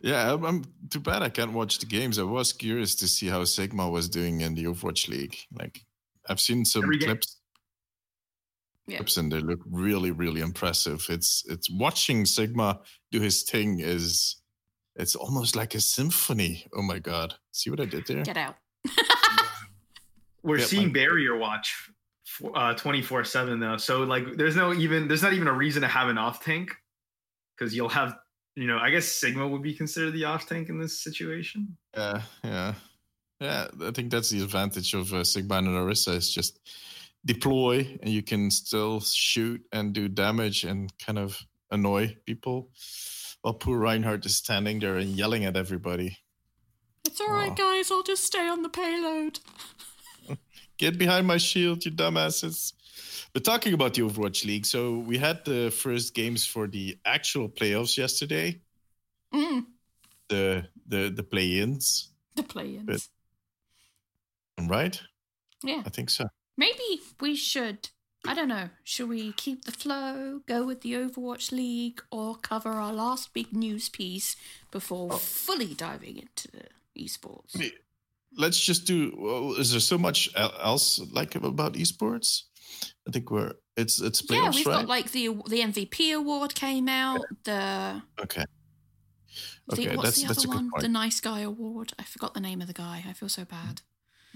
[0.00, 2.18] yeah, I'm, I'm too bad I can't watch the games.
[2.18, 5.36] I was curious to see how Sigma was doing in the Overwatch League.
[5.52, 5.84] Like,
[6.28, 7.40] I've seen some Every clips.
[8.86, 8.98] Yeah.
[8.98, 11.06] Clips and they look really, really impressive.
[11.08, 14.36] It's it's watching Sigma do his thing is
[14.94, 16.66] it's almost like a symphony.
[16.74, 17.34] Oh my god!
[17.50, 18.22] See what I did there?
[18.22, 18.56] Get out.
[20.42, 21.74] We're Yep, seeing like- barrier watch
[22.76, 23.76] twenty four seven though.
[23.76, 26.70] So like, there's no even there's not even a reason to have an off tank
[27.56, 28.16] because you'll have
[28.56, 31.76] you know I guess Sigma would be considered the off tank in this situation.
[31.96, 32.74] Yeah, yeah,
[33.40, 33.68] yeah.
[33.82, 36.58] I think that's the advantage of uh, Sigma and Orisa is just
[37.24, 42.70] deploy, and you can still shoot and do damage and kind of annoy people.
[43.42, 46.16] While poor Reinhardt is standing there and yelling at everybody.
[47.06, 47.54] It's all right, Aw.
[47.54, 47.90] guys.
[47.90, 49.40] I'll just stay on the payload.
[50.78, 52.72] Get behind my shield, you dumbasses.
[53.32, 57.48] But talking about the Overwatch League, so we had the first games for the actual
[57.48, 58.60] playoffs yesterday,
[59.32, 59.64] Mm,
[60.28, 62.84] the the the play-ins, the play-ins.
[62.86, 65.00] But- right?
[65.64, 65.82] Yeah.
[65.84, 66.26] I think so.
[66.56, 67.88] Maybe we should.
[68.26, 68.70] I don't know.
[68.84, 73.52] Should we keep the flow, go with the Overwatch League, or cover our last big
[73.52, 74.36] news piece
[74.70, 75.16] before Oh.
[75.18, 76.48] fully diving into
[76.98, 77.54] esports?
[78.36, 82.42] Let's just do well, is there so much else like about esports
[83.06, 86.54] i think we're it's it's yeah, playoffs we've right got like the the MVP award
[86.54, 87.20] came out.
[87.44, 88.44] The, okay
[89.68, 90.70] the Okay, what's that's- the that's other a good one?
[90.70, 90.82] point.
[90.82, 91.92] The nice guy award.
[91.98, 93.02] I forgot the name of the guy.
[93.08, 93.80] I feel so bad.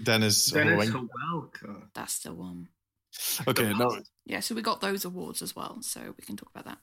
[0.01, 1.07] dennis, Dennis Hoang.
[1.31, 1.89] Hawelka.
[1.93, 2.69] That's the one.
[3.47, 6.65] okay no Yeah, so we got those awards as well, so we can talk about
[6.65, 6.79] that.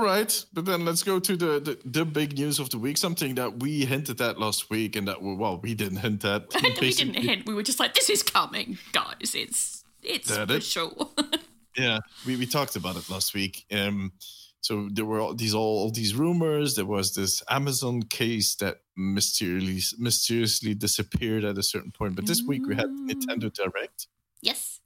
[0.00, 3.34] Right but then let's go to the, the the big news of the week something
[3.36, 6.42] that we hinted at last week and that we, well we didn't hint at
[6.80, 7.46] we didn't hint.
[7.46, 9.34] We were just like, "This is coming, guys.
[9.34, 10.62] It's it's That for it?
[10.64, 11.08] sure."
[11.76, 14.12] yeah we, we talked about it last week um
[14.60, 18.78] so there were all these all, all these rumors there was this amazon case that
[18.96, 23.08] mysteriously mysteriously disappeared at a certain point but this week we had Mm.
[23.08, 24.08] nintendo direct
[24.42, 24.80] yes.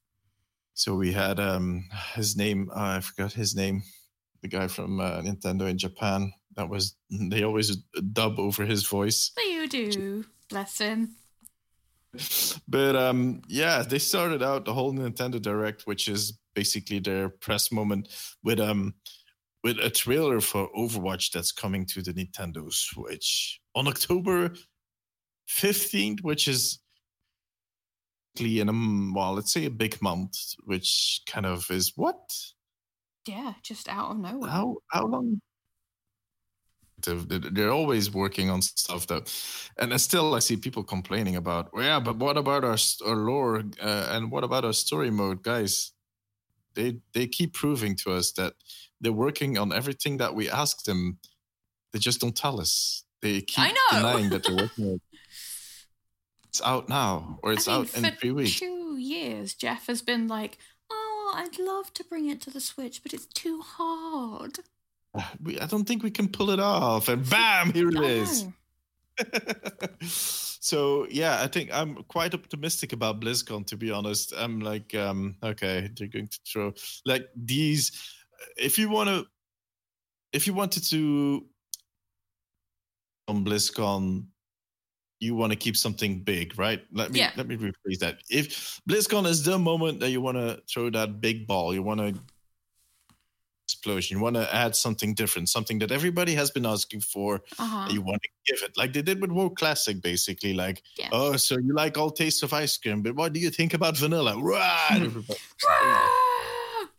[0.74, 3.82] so we had um his name uh, i forgot his name
[4.44, 6.94] the guy from uh, nintendo in japan that was
[7.30, 7.76] they always
[8.12, 10.24] dub over his voice What you do?
[10.50, 11.16] Bless him.
[12.68, 17.72] but um yeah they started out the whole nintendo direct which is basically their press
[17.72, 18.08] moment
[18.44, 18.94] with um
[19.64, 24.52] with a trailer for overwatch that's coming to the nintendo switch on october
[25.48, 26.78] 15th which is
[28.38, 28.72] in a
[29.14, 32.18] well let's say a big month which kind of is what
[33.26, 34.50] Yeah, just out of nowhere.
[34.50, 35.40] how how long
[37.02, 39.22] They're- they're always working on stuff that
[39.76, 43.62] and still i see people complaining about well, yeah but what about our, our lore
[43.82, 45.92] uh, and what about our story mode guys?
[46.74, 48.54] They they keep proving to us that
[49.00, 51.18] they're working on everything that we ask them.
[51.92, 53.04] They just don't tell us.
[53.20, 55.00] They keep denying that they're working on
[56.48, 58.58] it's out now or it's I mean, out in three weeks.
[58.58, 60.73] Two years, Jeff has been like, "Oh,
[61.34, 64.60] I'd love to bring it to the Switch, but it's too hard."
[65.40, 68.44] we, i don't think we can pull it off and bam here it is
[70.00, 73.66] so yeah, I think I'm quite optimistic about BlizzCon.
[73.68, 76.72] To be honest, I'm like, um, okay, they're going to throw
[77.06, 77.92] like these.
[78.56, 79.26] If you want to,
[80.32, 81.46] if you wanted to
[83.28, 84.26] on BlizzCon,
[85.24, 86.80] you want to keep something big, right?
[86.92, 87.32] Let me Yeah.
[87.36, 88.14] let me rephrase that.
[88.30, 92.00] If BlizzCon is the moment that you want to throw that big ball, you want
[92.00, 92.08] to
[93.66, 97.88] explosion, you want to add something different, something that everybody has been asking for Uh-huh.
[97.94, 100.52] you want to give it like they did with World Classic, basically.
[100.52, 101.08] Like, Yeah.
[101.12, 103.96] oh, so you like all tastes of ice cream, but what do you think about
[103.96, 104.32] vanilla?
[104.54, 105.00] Right.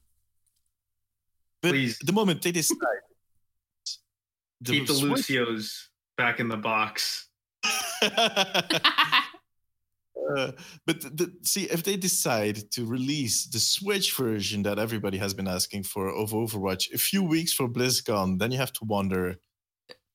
[1.61, 1.97] But Please.
[1.99, 2.77] the moment they decide,
[4.63, 7.27] Keep the Switch- Lucios back in the box.
[10.35, 10.51] Uh,
[10.85, 15.47] but the, see, if they decide to release the Switch version that everybody has been
[15.47, 19.35] asking for of Overwatch a few weeks for BlizzCon, then you have to wonder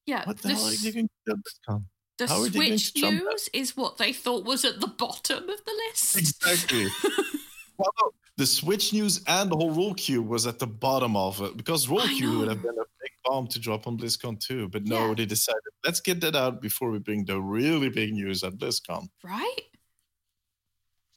[0.07, 1.85] Yeah, what the, the, hell are going to BlizzCon?
[2.19, 3.25] the how are they going Switch to trump that?
[3.25, 6.17] news is what they thought was at the bottom of the list.
[6.17, 6.87] Exactly.
[8.37, 11.87] the Switch news and the whole role queue was at the bottom of it because
[11.87, 14.69] queue would have been a big bomb to drop on BlizzCon too.
[14.69, 15.15] But no, Yeah.
[15.15, 19.09] they decided let's get that out before we bring the really big news at BlizzCon.
[19.23, 19.61] right?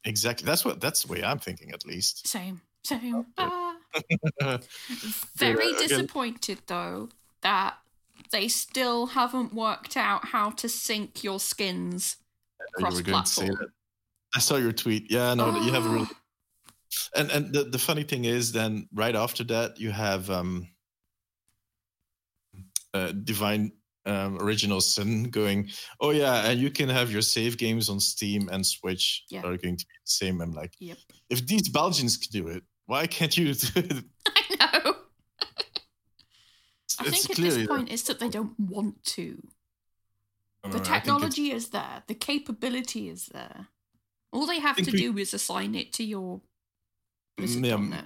[0.06, 0.46] Exactly.
[0.46, 0.82] That's what.
[0.82, 2.28] That's the way I'm thinking, at least.
[2.28, 3.26] Same, same.
[3.38, 3.78] Ah.
[5.38, 7.10] Very again- disappointed though
[7.42, 7.78] that
[8.32, 12.18] they still haven't worked out how to sync your skins
[12.78, 13.74] I know you were going to say cross-platform.
[14.36, 15.12] I saw your tweet.
[15.12, 16.08] Yeah, no, you have a really.
[17.16, 20.68] And and the, the funny thing is, then right after that, you have um,
[22.94, 23.72] uh, Divine
[24.06, 25.70] um, Original Sin going.
[26.00, 29.40] Oh yeah, and you can have your save games on Steam and Switch Yeah.
[29.42, 30.42] are going to be the same.
[30.42, 30.98] I'm like, Yep.
[31.30, 34.04] if these Belgians can do it, why can't you do it?
[34.28, 34.96] I know.
[37.00, 39.42] I think at this point it's that they don't want to.
[40.64, 42.04] The it's- technology is there.
[42.08, 43.68] The capability is there.
[44.32, 46.42] All they have to do is assign it to your
[47.38, 48.06] Yeah, .net.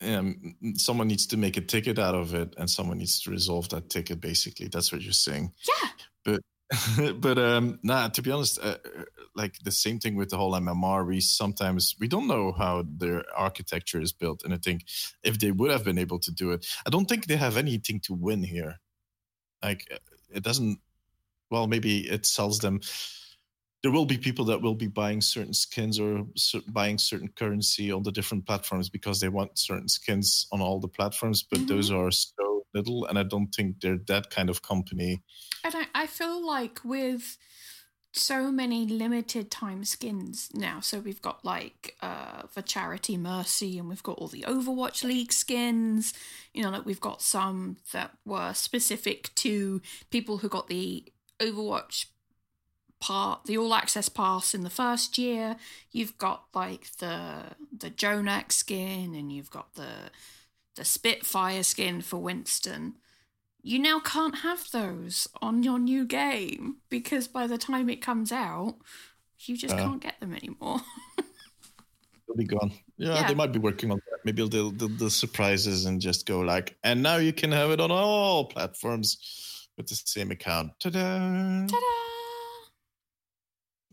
[0.00, 3.20] yeah, m- m- someone needs to make a ticket out of it, and someone needs
[3.22, 4.20] to resolve that ticket.
[4.20, 5.52] Basically, that's what you're saying.
[5.68, 5.90] Yeah.
[6.24, 6.40] But
[7.20, 9.02] but um nah to be honest uh, uh,
[9.36, 13.22] like the same thing with the whole mmr we sometimes we don't know how their
[13.36, 14.84] architecture is built and i think
[15.22, 18.00] if they would have been able to do it i don't think they have anything
[18.00, 18.80] to win here
[19.62, 19.98] like uh,
[20.34, 20.80] it doesn't
[21.50, 22.80] well maybe it sells them
[23.82, 26.26] there will be people that will be buying certain skins or
[26.68, 30.88] buying certain currency on the different platforms because they want certain skins on all the
[30.88, 31.68] platforms but Mhm.
[31.68, 35.22] those are so little and i don't think they're that kind of company
[35.64, 37.38] And I, I feel like with
[38.12, 43.88] so many limited time skins now, so we've got like uh for charity Mercy and
[43.88, 46.14] we've got all the Overwatch League skins,
[46.54, 51.04] you know, like we've got some that were specific to people who got the
[51.40, 52.06] Overwatch
[53.00, 55.56] part the all access pass in the first year.
[55.92, 60.10] You've got like the the JJoNak skin and you've got the
[60.76, 62.96] the Spitfire skin for Winston
[63.66, 68.30] you now can't have those on your new game because by the time it comes
[68.30, 68.76] out,
[69.40, 69.78] you just Uh.
[69.78, 70.82] can't get them anymore.
[72.28, 72.70] they'll be gone.
[72.96, 73.26] Yeah, Yeah.
[73.26, 74.20] they might be working on that.
[74.24, 77.80] Maybe they'll do the surprises and just go like, and now you can have it
[77.80, 79.18] on all platforms
[79.76, 80.70] with the same account.
[80.78, 81.66] Ta-da!
[81.66, 82.05] Ta-da!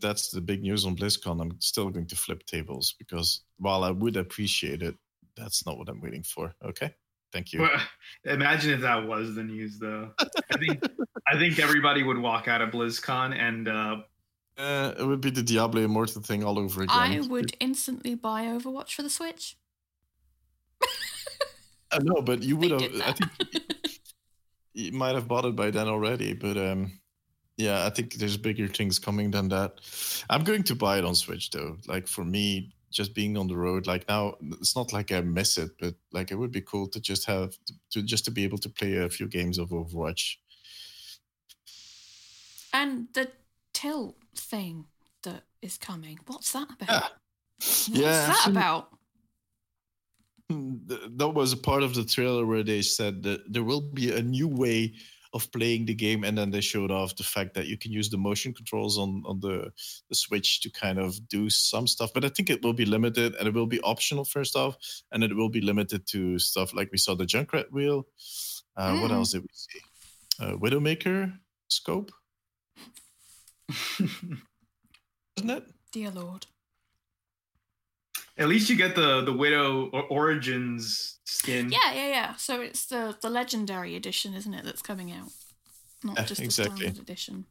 [0.04, 1.40] That's the big news on BlizzCon.
[1.40, 4.94] I'm still going to flip tables because while I would appreciate it,
[5.34, 6.54] that's not what I'm waiting for.
[6.62, 6.94] Okay,
[7.32, 7.62] thank you.
[7.62, 7.80] Well,
[8.24, 10.10] imagine if that was the news, though.
[10.20, 10.84] I think
[11.26, 13.96] I think everybody would walk out of BlizzCon and uh,
[14.58, 16.94] Uh, it would be the Diablo Immortal thing all over again.
[16.96, 19.56] I would instantly buy Overwatch for the Switch.
[21.90, 23.02] I know, but you would did have.
[23.08, 23.30] I think
[24.74, 27.00] you might have bought it by then already, but um,
[27.56, 29.80] yeah, I think there's bigger things coming than that.
[30.30, 31.76] I'm going to buy it on Switch though.
[31.86, 35.58] Like for me, just being on the road, like now, it's not like I miss
[35.58, 37.56] it, but like it would be cool to just have
[37.90, 40.36] to just to be able to play a few games of Overwatch.
[42.72, 43.30] and the
[43.72, 44.86] tilt thing
[45.22, 46.18] that is coming.
[46.26, 46.88] What's that about?
[46.88, 47.08] Yeah.
[47.58, 48.88] What's Yeah, that about?
[50.50, 50.74] Hmm,
[51.16, 54.22] that was a part of the trailer where they said that there will be a
[54.22, 54.94] new way
[55.34, 58.08] of playing the game, and then they showed off the fact that you can use
[58.08, 59.72] the motion controls on on the
[60.08, 62.12] the Switch to kind of do some stuff.
[62.14, 64.76] But I think it will be limited, and it will be optional first off,
[65.12, 68.06] and it will be limited to stuff like we saw the Junkrat wheel.
[68.76, 69.14] Uh, What Mm.
[69.14, 69.80] else did we see?
[70.40, 72.10] Uh, Widowmaker scope,
[74.00, 75.64] isn't it?
[75.92, 76.46] Dear Lord.
[78.36, 81.70] at least you get the the Widow or Origins skin.
[81.70, 82.34] Yeah, yeah, yeah.
[82.36, 85.30] So it's the the legendary edition, isn't it, that's coming out?
[86.02, 86.76] Not Yeah, just the exactly.
[86.76, 87.46] standard edition.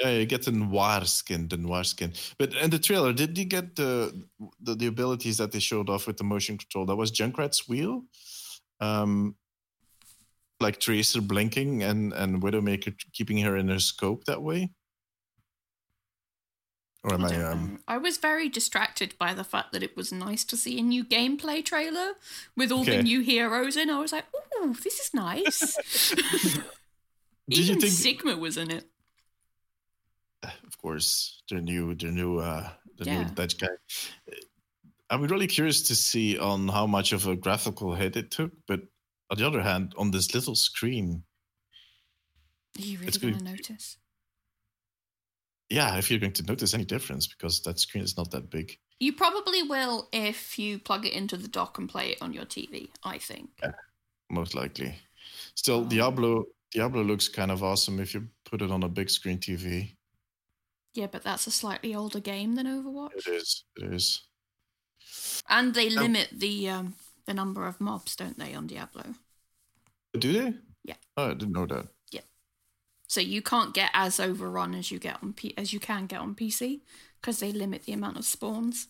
[0.00, 2.12] Yeah, you get the noir skin, the noir skin.
[2.38, 4.12] But in the trailer, did you get the,
[4.60, 6.86] the the abilities that they showed off with the motion control?
[6.86, 8.02] That was Junkrat's wheel,
[8.80, 9.36] um,
[10.60, 14.70] like Tracer blinking and and Widowmaker keeping her in her scope that way.
[17.04, 17.42] Or am I, I?
[17.52, 17.78] um.
[17.86, 21.04] I was very distracted by the fact that it was nice to see a new
[21.04, 22.14] gameplay trailer
[22.56, 22.96] with all Okay.
[22.96, 23.90] the new heroes in.
[23.90, 24.24] I was like,
[24.62, 25.76] "Ooh, this is nice."
[27.50, 28.84] Even think- Sigma was in it?
[30.42, 33.24] of course, the new the new uh the Yeah.
[33.24, 33.68] new Dutch guy.
[35.10, 38.80] I'm really curious to see on how much of a graphical hit it took, but
[39.30, 41.24] on the other hand, on this little screen,
[42.78, 43.98] Are you really going to notice?
[45.70, 48.78] Yeah, if you're going to notice any difference, because that screen is not that big.
[49.00, 52.44] You probably will if you plug it into the dock and play it on your
[52.44, 52.88] TV.
[53.02, 53.50] I think.
[53.62, 53.72] Yeah,
[54.30, 54.94] most likely.
[55.54, 55.88] Still, Oh.
[55.88, 59.96] Diablo Diablo looks kind of awesome if you put it on a big screen TV.
[60.94, 63.64] Yeah, but that's a slightly older game than Overwatch, It is.
[63.76, 64.22] It is.
[65.48, 66.94] and they Um, limit the um,
[67.26, 69.14] the number of mobs, don't they, on Diablo?
[70.18, 70.54] Do they?
[70.84, 70.96] Yeah.
[71.16, 71.88] Oh, I didn't know that.
[73.14, 76.18] So you can't get as overrun as you get on P- as you can get
[76.20, 76.80] on PC
[77.20, 78.88] because they limit the amount of spawns.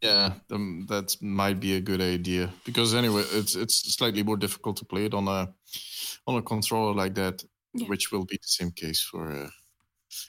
[0.00, 4.76] Yeah, um, that might be a good idea because anyway, it's it's slightly more difficult
[4.78, 5.54] to play it on a
[6.26, 7.44] on a controller like that,
[7.74, 7.86] Yeah.
[7.86, 9.30] which will be the same case for.
[9.30, 9.50] Uh,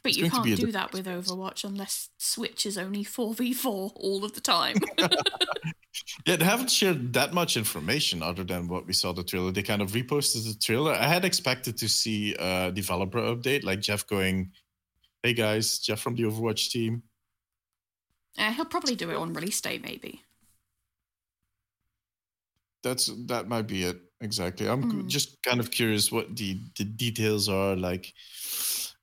[0.04, 1.08] But you can't do that with.
[1.08, 4.76] Overwatch unless Switch is only four v four all of the time.
[6.26, 9.52] yeah, they haven't shared that much information other than what we saw the trailer.
[9.52, 10.94] They kind of reposted the trailer.
[10.94, 14.52] I had expected to see a developer update, like Jeff going,
[15.24, 17.04] "Hey guys, Jeff from the Overwatch team."
[18.40, 20.22] uh, he'll probably do it on release day, maybe.
[22.84, 24.68] That's that might be it exactly.
[24.68, 25.08] I'm Mm.
[25.08, 28.14] just kind of curious what the the details are like.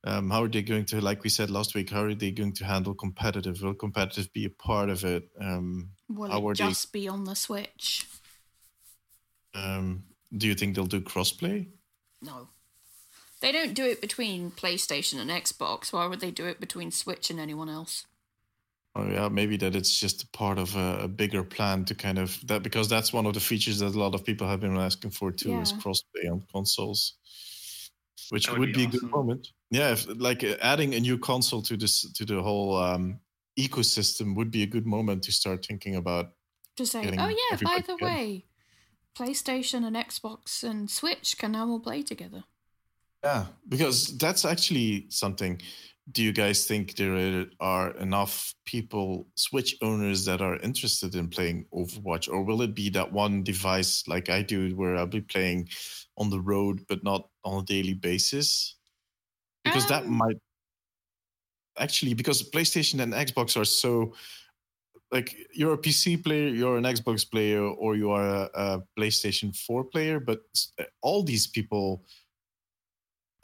[0.03, 2.53] Um, how are they going to, like we said last week, how are they going
[2.53, 3.61] to handle competitive?
[3.61, 5.29] Will competitive be a part of it?
[5.39, 8.05] Um, Will How are it they- just be on the Switch?
[9.53, 10.03] um,
[10.35, 11.67] do you think they'll do crossplay?
[12.21, 12.47] No.
[13.41, 15.91] They don't do it between PlayStation and Xbox.
[15.91, 18.05] Why would they do it between Switch and anyone else?
[18.95, 22.19] Oh yeah, maybe that it's just a part of a, a bigger plan to kind
[22.19, 24.77] of that because that's one of the features that a lot of people have been
[24.77, 25.77] asking for too is Yeah.
[25.77, 27.13] crossplay on consoles,
[28.29, 29.47] which That would, would be, be a good moment.
[29.69, 33.19] Yeah, if, like uh, adding a new console to this to the whole um,
[33.57, 36.31] ecosystem would be a good moment to start thinking about.
[36.77, 38.05] To say, oh yeah, by the together.
[38.05, 38.45] way,
[39.17, 42.43] PlayStation and Xbox and Switch can now all play together.
[43.23, 45.61] Yeah, because that's actually something.
[46.11, 51.65] Do you guys think there are enough people, Switch owners, that are interested in playing
[51.73, 55.69] Overwatch, or will it be that one device like I do, where I'll be playing
[56.17, 58.75] on the road but not on a daily basis?
[59.63, 60.37] Because that Um, might
[61.81, 64.13] actually, because PlayStation and Xbox are so
[65.11, 69.55] like you're a PC player, you're an Xbox player, or you are a, a PlayStation
[69.55, 70.39] 4 player, but
[70.79, 72.05] uh, all these people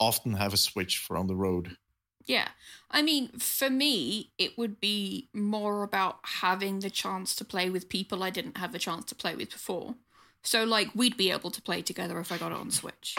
[0.00, 1.76] often have a Switch for on the road.
[2.24, 2.48] Yeah.
[2.90, 7.88] I mean, for me, it would be more about having the chance to play with
[7.88, 9.94] people I didn't have the chance to play with before.
[10.42, 13.16] So, like, we'd be able to play together if I got it on Switch.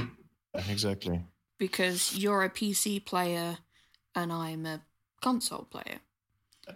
[0.70, 1.22] Exactly.
[1.58, 3.58] Because you're a PC player
[4.16, 4.82] and I'm a
[5.22, 6.00] console player.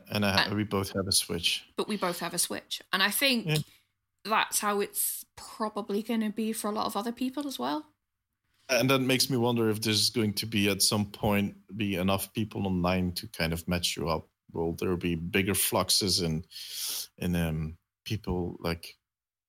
[0.10, 1.64] And I, Uh, we both have a Switch.
[1.76, 2.82] But we both have a Switch.
[2.92, 3.58] And I think Yeah.
[4.26, 7.86] that's how it's probably going to be for a lot of other people as well.
[8.70, 12.34] And that makes me wonder if there's going to be at some point be enough
[12.34, 14.30] people online to kind of match you up.
[14.52, 16.46] Will there be bigger fluxes and
[17.20, 18.98] and um, people like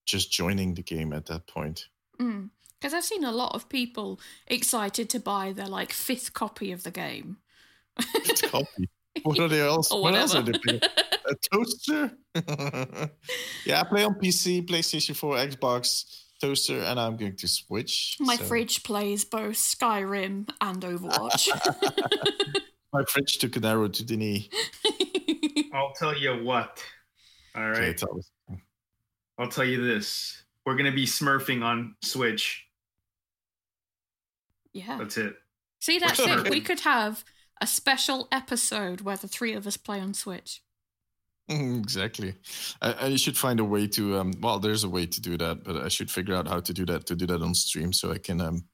[0.05, 1.88] just joining the game at that point?
[2.18, 6.82] Because I've seen a lot of people excited to buy their like fifth copy of
[6.82, 7.38] the game.
[7.99, 8.88] It's copy.
[9.22, 9.92] What are they else?
[9.92, 10.80] or oh, what else are they playing?
[10.82, 12.11] A toaster?
[13.64, 16.05] yeah, I play on PC, PlayStation 4, Xbox,
[16.40, 18.16] toaster, and I'm going to switch.
[18.18, 21.49] My so- fridge plays both Skyrim and Overwatch.
[22.92, 24.51] My fridge took an arrow to the knee.
[25.72, 26.82] I'll tell you what.
[27.55, 27.78] All right.
[27.78, 28.20] Okay, tell.
[29.38, 30.42] I'll tell you this.
[30.66, 32.66] We're gonna be smurfing on Switch.
[34.72, 34.99] yeah.
[34.99, 35.36] That's it.
[35.80, 36.51] See, that's it.
[36.51, 37.24] We could have
[37.61, 40.62] a special episode where the three of us play on Switch.
[41.50, 42.34] Mm, Exactly.
[42.80, 44.18] I, I should find a way to.
[44.18, 46.72] Um, well, there's a way to do that, but I should figure out how to
[46.72, 48.64] do that to do that on stream so I can um,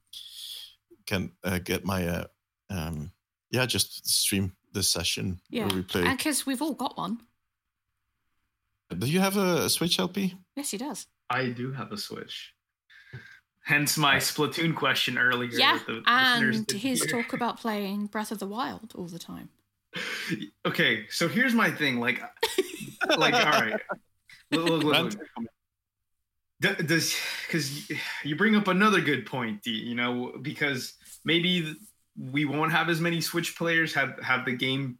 [1.06, 2.24] can uh, get my uh,
[2.70, 3.10] um,
[3.50, 5.66] yeah just stream the session Yeah.
[5.66, 6.04] where we play.
[6.06, 7.20] And because we've all got one.
[8.96, 10.34] Do you have a, a Switch LP?
[10.56, 11.06] Yes, he does.
[11.28, 12.54] I do have a Switch.
[13.70, 15.48] Hence my Splatoon question earlier.
[15.52, 15.78] Yeah.
[15.78, 17.22] that the And his hear.
[17.22, 19.48] talk about playing Breath of the Wild all the time.
[20.66, 21.98] Okay, so here's my thing.
[21.98, 22.20] Like,
[23.18, 23.80] like, all right.
[24.52, 25.14] Look, look, look,
[26.60, 26.86] look.
[26.86, 27.16] Does
[27.46, 27.90] because
[28.22, 30.94] you bring up another good point, D, you know, because
[31.24, 31.74] maybe
[32.16, 34.98] we won't have as many Switch players have have the game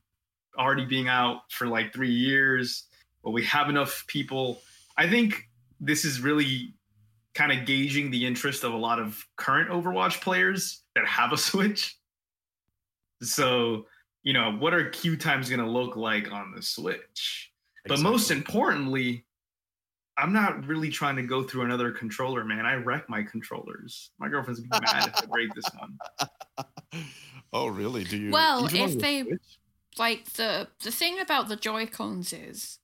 [0.59, 2.87] already being out for like three years,
[3.23, 4.61] but we have enough people.
[4.97, 5.49] I think
[5.79, 6.75] this is really
[7.35, 11.37] kind of gauging the interest of a lot of current Overwatch players that have a
[11.39, 11.97] Switch.
[13.23, 13.87] So,
[14.23, 17.53] you know, what are queue times going to look like on the Switch?
[17.87, 19.25] But most importantly,
[20.21, 22.67] I'm not really trying to go through another controller, man.
[22.67, 24.11] I wreck my controllers.
[24.19, 27.05] My girlfriend's gonna be mad if I break this one.
[27.55, 28.05] oh, really?
[28.05, 28.31] Do you?
[28.31, 29.41] Well, if they- Switch?
[29.99, 32.79] like the the thing about the Joy Cons is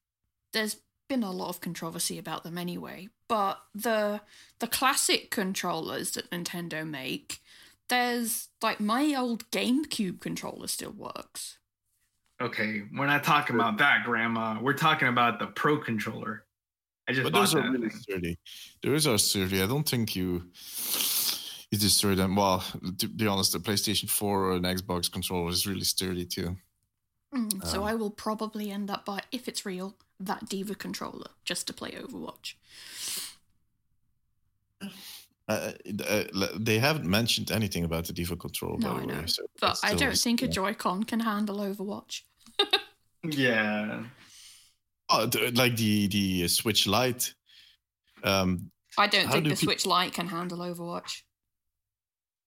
[0.52, 0.76] there's
[1.08, 3.08] been a lot of controversy about them anyway.
[3.28, 4.20] But the
[4.58, 7.40] the classic controllers that Nintendo make,
[7.88, 11.58] there's like my old GameCube controller still works.
[12.40, 14.60] Okay, we're not talking about that, Grandma.
[14.60, 16.44] We're talking about the Pro controller.
[17.08, 17.98] I just But bought those are really thing.
[17.98, 18.38] sturdy.
[18.82, 19.62] Those are sturdy.
[19.62, 20.50] I don't think you
[21.70, 22.36] you destroy them.
[22.36, 22.62] Well,
[22.98, 26.56] to be honest, the PlayStation 4 or an Xbox controller is really sturdy too.
[27.36, 31.30] Mm, so Um, I will probably end up by if it's real that D.Va controller
[31.44, 32.54] just to play Overwatch.
[35.48, 35.72] Uh,
[36.04, 36.24] uh,
[36.56, 39.14] they haven't mentioned anything about the D.Va controller, No, by I the way.
[39.14, 39.26] know.
[39.26, 40.50] So But I still- don't think a yeah.
[40.52, 42.22] Joy-Con can handle Overwatch.
[43.22, 44.04] Yeah.
[45.08, 47.34] Oh, like the the Switch Lite.
[48.24, 51.22] Um, I don't think do the peop- Switch Lite can handle Overwatch.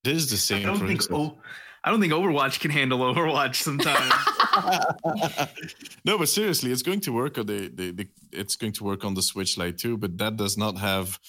[0.03, 1.11] this is the I same don't think process.
[1.35, 1.37] oh,
[1.83, 4.13] I don't think Overwatch can handle Overwatch sometimes.
[6.05, 9.05] no, but seriously, it's going to work on the, the, the it's going to work
[9.05, 11.19] on the Switch Lite too, but that does not have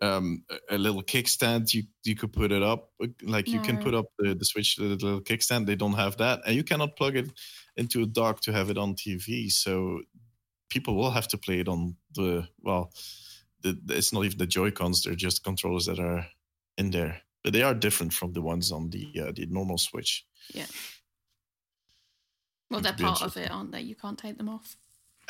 [0.00, 1.72] um, a, little kickstand.
[1.74, 2.90] You you could put it up
[3.22, 5.66] like you can put up the, the Switch the little kickstand.
[5.66, 7.30] They don't have that, and you cannot plug it
[7.76, 9.50] into a dock to have it on TV.
[9.50, 10.02] So
[10.68, 12.92] people will have to play it on the well.
[13.62, 16.26] The, it's not even the Joy Cons; they're just controllers that are
[16.76, 20.24] in there, but they are different from the ones on the uh, the normal Switch.
[22.70, 23.80] Well, they're part of it, aren't they?
[23.80, 24.76] You can't take them off.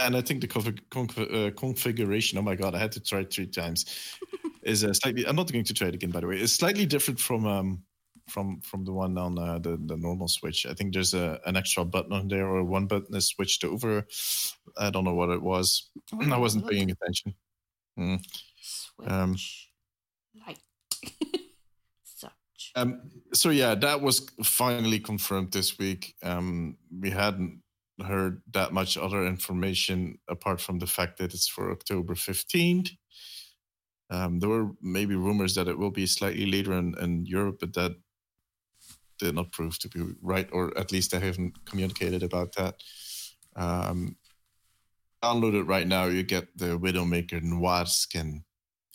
[0.01, 3.21] And I think the config, conf- uh, configuration, oh my God, I had to try
[3.21, 4.17] it three times,
[4.63, 6.37] is uh, slightly, I'm not going to try it again, by the way.
[6.39, 7.83] It's slightly different from um,
[8.29, 10.67] from from the one on uh, the, the normal Switch.
[10.67, 14.07] I think there's a, an extra button on there or one button is switched over.
[14.77, 15.91] I don't know what it was.
[16.13, 16.73] Oh, I wasn't look.
[16.73, 17.35] paying attention.
[17.99, 18.25] Mm.
[18.61, 19.37] Switch um,
[20.47, 20.59] Lite.
[22.79, 23.01] Um,
[23.33, 26.15] so yeah, that was finally confirmed this week.
[26.23, 27.63] Um, we hadn't
[28.07, 32.91] heard that much other information apart from the fact that it's for October fifteenth.
[34.11, 37.75] Um, there were maybe rumors that it will be slightly later in, in Europe, but
[37.75, 37.93] that
[39.19, 42.77] did not prove to be right, or at least I haven't communicated about that.
[43.57, 44.17] Um,
[45.23, 46.05] download it right now.
[46.07, 48.45] You get the Widowmaker Noir skin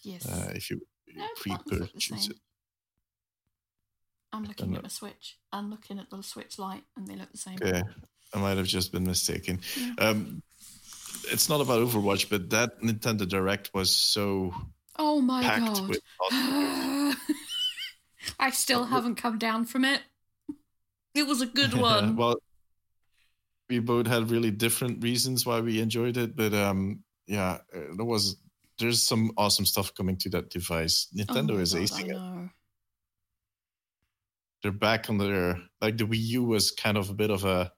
[0.03, 0.25] Yes.
[0.25, 0.81] uh, if you
[1.15, 2.37] No, the buttons look the pre-purchase it.
[4.33, 5.37] I'm looking and at the Switch.
[5.51, 7.59] I'm looking at the Switch Lite, and they look the same.
[7.63, 7.83] Yeah,
[8.33, 9.61] I might have just been mistaken.
[9.77, 10.09] Yeah.
[10.09, 10.41] Um,
[11.31, 14.53] it's not about Overwatch, but that Nintendo Direct was so
[14.97, 15.97] Oh my god.
[18.39, 20.01] I still haven't come down from it.
[21.13, 22.15] It was a good one.
[22.15, 22.37] well,
[23.69, 28.37] we both had really different reasons why we enjoyed it, but um, yeah, there was
[28.79, 31.07] there's some awesome stuff coming to that device.
[31.13, 32.49] Oh Nintendo my is God, acing it.
[34.63, 34.69] Know.
[34.71, 37.71] They're back on their like the Wii U was kind of a bit of a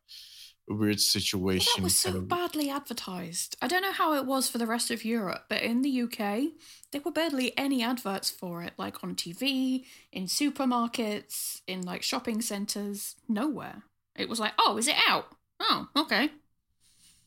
[0.67, 1.71] weird situation.
[1.77, 3.55] That was so of- badly advertised.
[3.61, 6.51] I don't know how it was for the rest of Europe, but in the UK,
[6.91, 12.41] there were barely any adverts for it, like on TV, in supermarkets, in like shopping
[12.41, 13.83] centres, nowhere.
[14.15, 15.27] It was like, oh, is it out?
[15.59, 16.29] Oh, okay.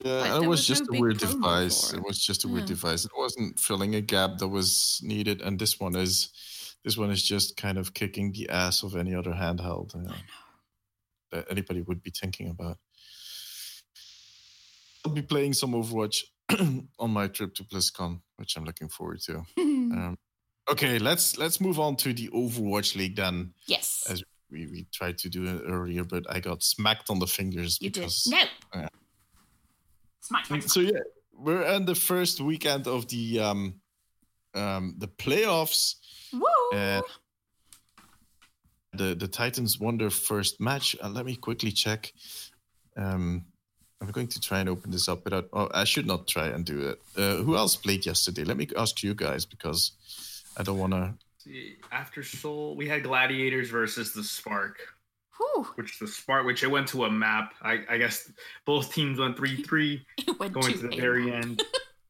[0.05, 1.93] Yeah, Like, it there was was no just a weird device.
[1.93, 2.05] It it.
[2.05, 2.67] was just a weird Yeah.
[2.75, 3.05] device.
[3.05, 6.29] It wasn't filling a gap that was needed, and this one is.
[6.89, 10.03] This one is just kind of kicking the ass of any other handheld uh, I
[10.05, 10.15] know.
[11.33, 12.79] that anybody would be thinking about.
[15.05, 16.23] I'll be playing some Overwatch
[16.99, 19.45] on my trip to BlizzCon, which I'm looking forward to.
[19.59, 20.17] Um,
[20.71, 23.53] okay, let's let's move on to the Overwatch League then.
[23.67, 27.27] yes, as We, we tried to do it earlier, but I got smacked on the
[27.27, 28.01] fingers you did.
[28.01, 28.39] because No.
[28.75, 28.89] Yeah.
[30.23, 31.01] Smack, smack, so yeah,
[31.35, 33.75] we're in the first weekend of the um
[34.55, 35.97] um the playoffs.
[36.33, 36.43] Woo!
[36.75, 37.03] Uh,
[38.93, 40.97] the the Titans won their first match.
[41.03, 42.13] Uh, let me quickly check.
[42.97, 43.45] Um,
[44.01, 45.49] I'm going to try and open this up without.
[45.53, 47.01] Oh, I should not try and do it.
[47.17, 48.45] Uh, who else played yesterday?
[48.45, 49.93] Let me ask you guys because
[50.57, 51.15] I don't want to.
[51.39, 54.79] See, After Soul, we had Gladiators versus the Spark,
[55.37, 55.65] Whew.
[55.77, 57.55] which the Spark, which it went to a map.
[57.63, 58.31] I, I guess
[58.65, 60.05] both teams went three three,
[60.39, 61.63] going to to the very end,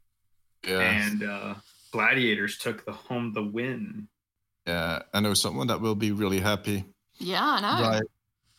[0.66, 1.54] Yeah, and uh,
[1.92, 4.08] Gladiators took the home the win.
[4.68, 5.02] Yeah.
[5.14, 6.84] I know someone that will be really happy.
[7.18, 7.88] Yeah, I know.
[7.88, 8.02] Right,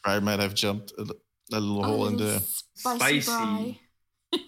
[0.03, 1.03] I might have jumped a,
[1.53, 2.39] a little A hole in the
[2.73, 3.81] spicy, Spicy.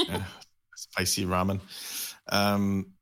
[0.09, 0.24] yeah,
[0.76, 1.59] spicy ramen.
[2.30, 2.93] Um,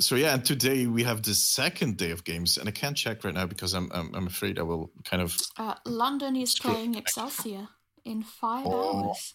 [0.00, 3.24] so yeah, and today we have the second day of games, and I can't check
[3.24, 6.94] right now because I'm I'm, I'm afraid I will kind of Uh, London is playing
[6.94, 7.68] Excelsior
[8.04, 9.08] in five Oh.
[9.08, 9.34] hours.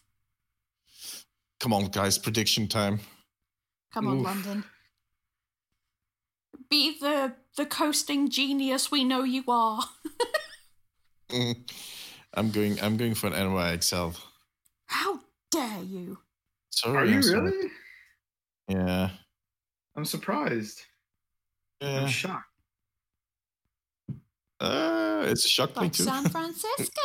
[1.59, 2.99] come on, guys, prediction time.
[3.93, 4.25] Come on, Oof.
[4.25, 4.63] London.
[6.73, 9.83] Be the the coasting genius we know you are.
[11.29, 11.55] Mm.
[12.35, 14.15] I'm going I'm going for an NYXL.
[14.87, 15.19] How
[15.51, 16.17] dare you?
[16.71, 16.97] Sorry.
[16.97, 17.41] Are you I'm sorry.
[17.51, 17.69] really?
[18.67, 19.09] Yeah.
[19.95, 20.81] I'm surprised.
[21.81, 22.01] Yeah.
[22.01, 22.49] I'm shocked.
[24.59, 26.03] Uh, it's shocked me Like too.
[26.03, 27.01] San Francisco.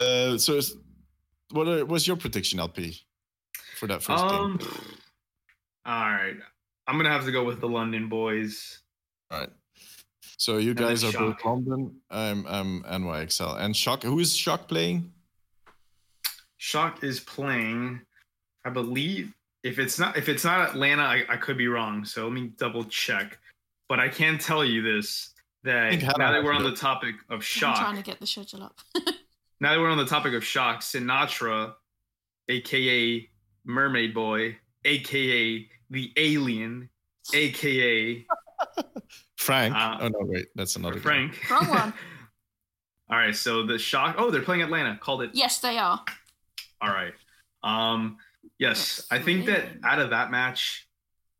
[0.00, 0.76] uh, so, is,
[1.50, 3.00] what was your prediction, LP,
[3.78, 4.56] for that first Um.
[4.58, 4.68] game?
[5.86, 6.36] All right.
[6.86, 8.80] I'm gonna have to go with the London boys.
[9.30, 9.50] All right.
[10.38, 11.44] So you then guys are both Shock.
[11.44, 11.96] London.
[12.10, 14.02] I'm I'm NYXL and Shock.
[14.02, 15.12] Who is Shock playing?
[16.58, 18.00] Shock is playing,
[18.64, 19.32] I believe.
[19.62, 22.04] If it's not if it's not Atlanta, I, I could be wrong.
[22.04, 23.38] So let me double check.
[23.88, 25.30] But I can tell you this
[25.64, 28.62] that now that we're on the topic of I'm shock, trying to get the schedule
[28.62, 28.78] up.
[29.60, 31.74] now that we're on the topic of shock, Sinatra,
[32.48, 33.28] aka
[33.64, 36.88] Mermaid Boy, aka the Alien,
[37.34, 38.26] aka
[39.36, 39.74] Frank.
[39.74, 41.00] Uh, oh no, wait, that's another guy.
[41.00, 41.50] Frank.
[41.50, 41.94] Wrong one.
[43.10, 44.16] All right, so the shock.
[44.18, 44.98] Oh, they're playing Atlanta.
[45.00, 45.30] Called it.
[45.32, 46.02] yes, they are.
[46.80, 47.12] All right.
[47.62, 48.18] Um.
[48.58, 50.88] Yes, Yes, I think that out of that match,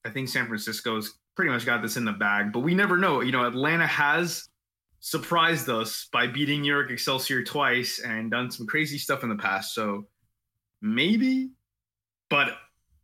[0.04, 2.52] I think San Francisco's pretty much got this in the bag.
[2.52, 3.20] But we never know.
[3.20, 4.48] You know, Atlanta has
[5.00, 9.36] surprised us by beating New York Excelsior twice and done some crazy stuff in the
[9.36, 9.72] past.
[9.74, 10.06] So
[10.82, 11.50] maybe,
[12.28, 12.48] but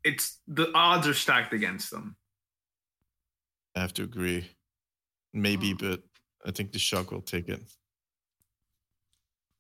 [0.05, 2.17] it's the odds are stacked against them.
[3.75, 4.49] I have to agree.
[5.33, 6.03] Maybe, but
[6.45, 7.63] I think the Shock will take it.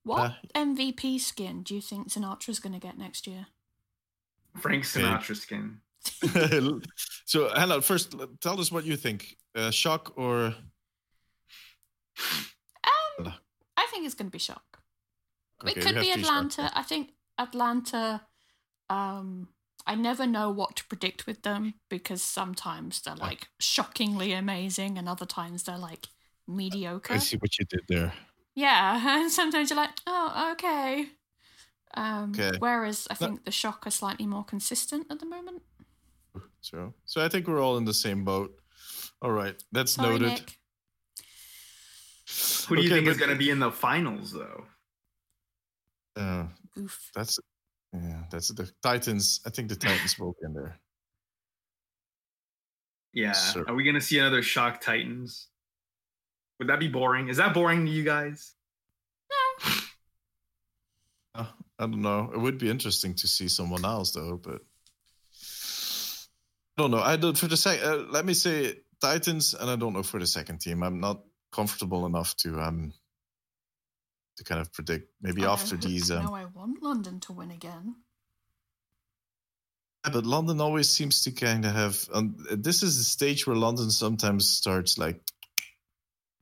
[0.04, 3.46] What Uh, MVP skin do you think Sinatra's going to get next year?
[4.60, 5.00] Frank Okay.
[5.00, 5.80] Sinatra skin.
[7.24, 9.36] so Hannah, first l- tell us what you think.
[9.54, 10.54] Uh, shock or
[13.18, 13.32] Um,
[13.76, 14.64] I think it's going to be shock.
[15.62, 16.62] Okay, it we could have be three Atlanta.
[16.62, 16.72] Shocks.
[16.74, 18.26] I think Atlanta.
[18.90, 19.48] Um,
[19.86, 25.08] I never know what to predict with them because sometimes they're like shockingly amazing, and
[25.08, 26.08] other times they're like
[26.46, 27.14] mediocre.
[27.14, 28.12] I see what you did there.
[28.54, 31.08] Yeah, and sometimes you're like, oh, okay.
[31.94, 32.56] Um, Okay.
[32.58, 35.62] Whereas I No- think the shock are slightly more consistent at the moment.
[36.60, 38.56] So, so I think we're all in the same boat.
[39.20, 40.28] All right, that's Sorry, noted.
[40.28, 40.58] Nick.
[42.68, 44.64] Who do you Okay, think is going to be in the finals, though?
[46.16, 46.46] Uh,
[46.78, 47.10] Oof.
[47.14, 47.38] that's
[47.92, 49.40] yeah, that's the Titans.
[49.46, 50.78] I think the Titans will be in there.
[53.12, 53.32] Yeah.
[53.32, 53.64] Sure.
[53.68, 55.48] Are we to see another shock Titans?
[56.58, 57.28] Would that be boring?
[57.28, 58.54] Is that boring to you guys?
[61.34, 61.44] Uh,
[61.78, 62.30] I don't know.
[62.32, 64.62] It would be interesting to see someone else though, but
[66.78, 67.00] I don't know.
[67.00, 67.82] I don't for the sec.
[67.82, 70.82] Uh, let me say Titans, and I don't know for the second team.
[70.82, 72.94] I'm not comfortable enough to um
[74.36, 75.10] to kind of predict.
[75.20, 76.10] Maybe I after know- these.
[76.10, 77.96] I Um, know I want London to win again.
[80.04, 82.08] Yeah, but London always seems to kind of have.
[82.12, 85.22] Um, this is the stage where London sometimes starts like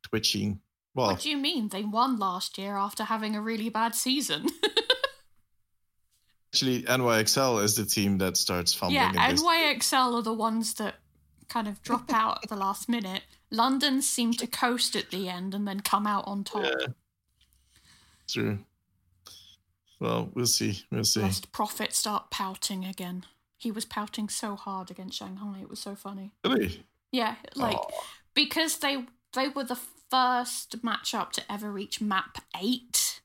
[0.02, 0.60] twitching.
[0.94, 1.68] Well, What do you mean?
[1.68, 4.46] They won last year after having a really bad season.
[6.52, 8.96] actually, NYXL is the team that starts fumbling.
[9.14, 9.32] yeah.
[9.32, 10.96] NYXL are the ones that
[11.48, 13.22] kind of drop out at the last minute.
[13.50, 16.64] London seem to coast at the end and then come out on top.
[16.64, 16.86] Yeah.
[18.32, 18.58] True.
[19.98, 20.84] Well, we'll see.
[20.90, 21.20] We'll see.
[21.20, 23.26] Lest Profit start pouting again.
[23.56, 25.58] He was pouting so hard against Shanghai.
[25.60, 26.32] It was so funny.
[26.44, 26.84] Really?
[27.12, 28.04] Yeah, like Aw.
[28.34, 29.04] because they
[29.34, 29.78] they were the
[30.10, 33.20] first matchup to ever reach map eight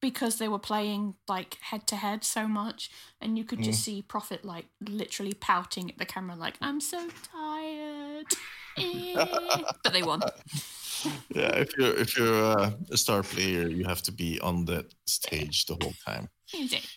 [0.00, 2.90] because they were playing like head to head so much
[3.20, 7.06] and you could just see profit like literally pouting at the camera like i'm so
[7.30, 8.26] tired
[8.78, 9.14] Eh.
[9.84, 10.22] but they won
[11.34, 14.86] yeah, if you're if you're uh, a star player, you have to be on that
[15.06, 16.28] stage the whole time.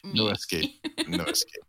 [0.04, 0.72] No escape.
[1.08, 1.64] No escape.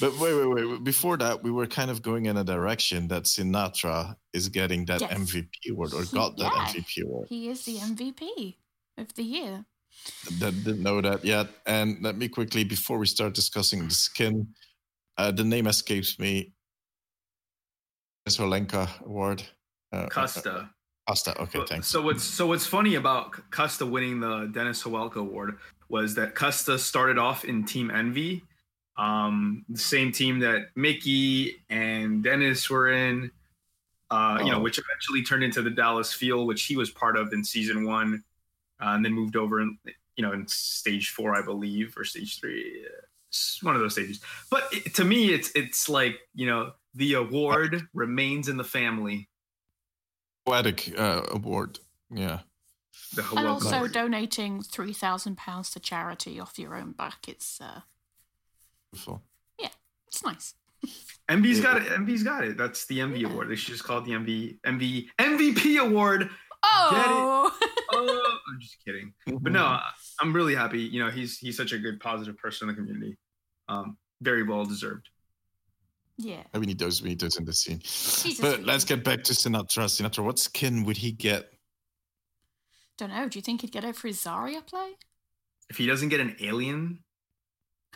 [0.00, 0.84] But wait, wait, wait.
[0.84, 5.00] Before that, we were kind of going in a direction that Sinatra is getting that
[5.00, 5.12] Yes.
[5.12, 6.66] MVP award or got that yeah.
[6.66, 7.26] MVP award.
[7.28, 8.54] he is the mvp
[8.98, 9.64] of the year
[10.38, 11.48] That didn't know that yet.
[11.66, 14.46] And let me quickly, before we start discussing the skin,
[15.18, 16.52] uh, the name escapes me.
[18.28, 19.42] Solenka Award.
[19.92, 20.70] Uh, Custa.
[21.06, 21.38] Costa.
[21.42, 21.86] Okay, But- thanks.
[21.88, 26.78] So what's so what's funny about Custa winning the Dennis Hawelka Award was that Custa
[26.78, 28.42] started off in Team Envy,
[28.96, 33.30] um, the same team that Mickie and Dennis were in.
[34.10, 34.62] Uh, You know, Oh.
[34.62, 38.22] which eventually turned into the Dallas Fuel, which he was part of in season one,
[38.80, 39.78] uh, and then moved over in
[40.16, 43.00] you know in stage four, I believe, or stage three, uh,
[43.66, 44.20] one of those stages.
[44.50, 49.28] But it, to me, it's it's like you know the award remains in the family.
[50.46, 51.78] Poetic uh, Award.
[52.10, 52.40] Yeah.
[53.36, 53.92] And also Award.
[53.92, 57.80] donating 3000 pounds to charity off your own back it's uh
[58.92, 59.22] Beautiful.
[60.06, 60.54] it's nice
[61.28, 61.62] MV's Yeah.
[61.64, 61.88] got it.
[61.88, 62.56] MV's got it.
[62.58, 63.48] That's the MV award.
[63.48, 66.28] They should just call it the MV MV MVP award.
[66.62, 67.50] oh
[67.92, 69.12] Oh, I'm just kidding.
[69.40, 69.78] But no,
[70.20, 70.80] I'm really happy.
[70.80, 73.16] You know, he's he's such a good, positive person in the community.
[73.68, 75.08] Um, very well deserved.
[76.16, 76.42] Yeah.
[76.54, 77.02] We need those.
[77.02, 77.80] We need those in the scene.
[77.80, 79.86] He's But let's get back to Sinatra.
[79.86, 81.50] Sinatra, what skin would he get?
[82.96, 83.28] Don't know.
[83.28, 84.92] Do you think he'd get it for his Zarya play?
[85.68, 87.00] If he doesn't get an alien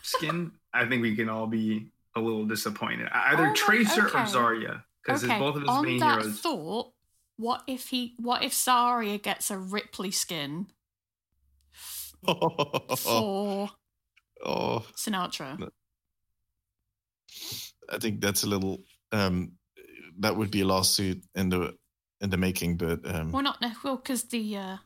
[0.03, 3.09] skin, I think we can all be a little disappointed.
[3.13, 4.19] Either Oh Tracer okay.
[4.19, 5.39] or Zarya, because okay.
[5.39, 6.41] both of his On main that heroes.
[6.41, 6.93] thought,
[7.37, 8.15] what if he?
[8.19, 10.67] What if Zarya gets a Ripley skin
[12.27, 13.71] for
[14.45, 15.59] oh, Sinatra?
[15.61, 15.69] No.
[17.91, 18.83] I think that's a little.
[19.13, 19.53] Um,
[20.21, 21.77] that would be a lawsuit in the
[22.21, 24.77] in the making, but um, Well, not no, well, because the uh,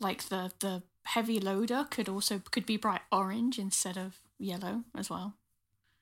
[0.00, 5.08] like the the heavy loader could also could be bright orange instead of yellow as
[5.10, 5.34] well.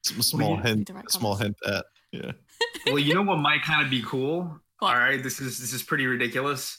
[0.07, 2.33] s- small you- hint, right small hint at yeah.
[2.87, 4.59] well, you know what might kind of be cool.
[4.81, 4.89] What?
[4.95, 6.79] All right, this is this is pretty ridiculous.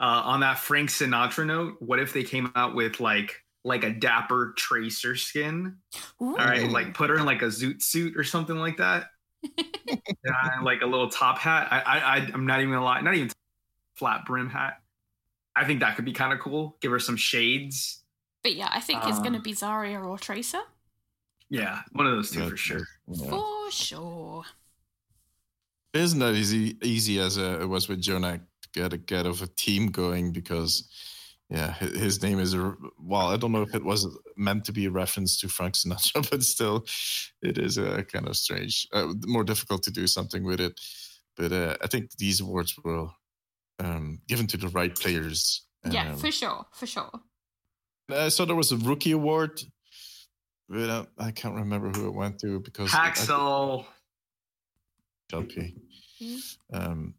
[0.00, 3.90] Uh, on that Frank Sinatra note, what if they came out with like like a
[3.90, 5.76] dapper Tracer skin?
[6.22, 6.36] Ooh.
[6.38, 9.06] All right, like put her in like a zoot suit or something like that.
[9.56, 11.68] yeah, like a little top hat.
[11.70, 13.30] I, I, I I'm not even gonna lie, not even
[13.94, 14.80] flat brim hat.
[15.56, 16.76] I think that could be kind of cool.
[16.80, 18.02] Give her some shades.
[18.42, 20.60] But yeah, I think it's going to Uh, be Zarya or Tracer
[21.48, 22.86] Yeah, one of those two Yeah, for sure.
[23.06, 23.30] yeah.
[23.30, 24.44] for sure.
[25.94, 29.26] It isn't that easy easy as uh, it was with JJoNak to get a get
[29.26, 30.88] of a team going because
[31.50, 34.86] yeah his name is a well I don't know if it was meant to be
[34.86, 36.86] a reference to Frank Sinatra but still
[37.42, 40.80] it is uh, kind of strange uh, more difficult to do something with it
[41.36, 43.08] but uh, I think these awards were
[43.78, 47.10] um, given to the right players yeah, Um, for sure, for sure.
[48.10, 49.60] I saw there was a rookie award
[50.68, 53.84] but uh, I can't remember who it went to because I- I- Haksal.
[55.32, 55.74] LP.
[56.18, 56.36] Hmm.
[56.72, 57.14] Um,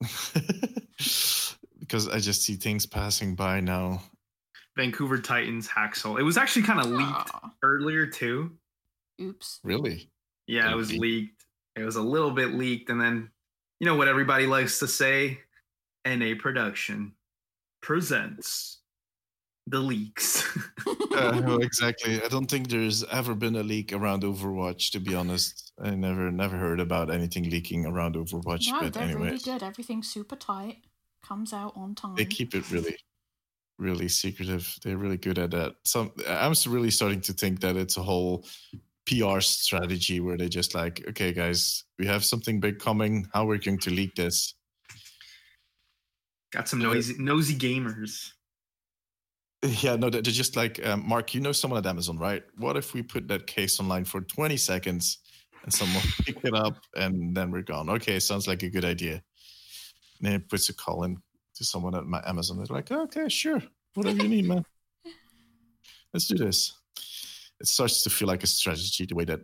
[1.86, 4.02] because I just see things passing by now.
[4.76, 6.18] Vancouver Titans Haksal.
[6.18, 8.50] It was actually kind of leaked Aw, earlier too.
[9.20, 9.60] oops.
[9.62, 10.10] Really?
[10.46, 11.44] Yeah, it was leaked.
[11.76, 13.30] It was a little bit leaked, and then
[13.80, 15.40] you know what everybody likes to say:
[16.06, 17.12] NA Production
[17.82, 18.80] presents
[19.66, 20.44] the leaks.
[21.16, 22.22] Uh, no, exactly.
[22.22, 24.90] I don't think there's ever been a leak around Overwatch.
[24.92, 28.70] To be honest, I never, never heard about anything leaking around Overwatch.
[28.70, 29.62] No, but they're anyway, really good.
[29.62, 30.78] Everything's super tight.
[31.26, 32.16] Comes out on time.
[32.16, 32.96] they keep it really,
[33.78, 34.76] really secretive.
[34.82, 35.74] They're really good at that.
[35.84, 38.44] Some, I'm really starting to think that it's a whole
[39.06, 43.28] PR strategy where they just like, okay, guys, we have something big coming.
[43.32, 44.54] How we're going to leak this?
[46.52, 48.30] Got some noisy, nosy gamers.
[49.82, 52.42] Yeah, no, they're they're just like, um, Mark, you know someone at Amazon, right?
[52.58, 55.18] What if we put that case online for 20 seconds
[55.62, 57.88] and someone pick it up and then we're gone?
[57.88, 59.22] Okay, sounds like a good idea.
[60.18, 61.18] And then it puts a call in
[61.54, 62.58] to someone at my Amazon.
[62.58, 63.62] They're like, okay, sure,
[63.94, 64.64] whatever you need, man.
[66.12, 66.72] Let's do this.
[67.60, 69.40] It starts to feel like a strategy the way that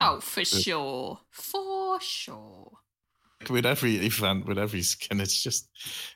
[0.00, 2.72] oh, for sure, for sure.
[3.50, 5.68] with every event, with every skin, it's just,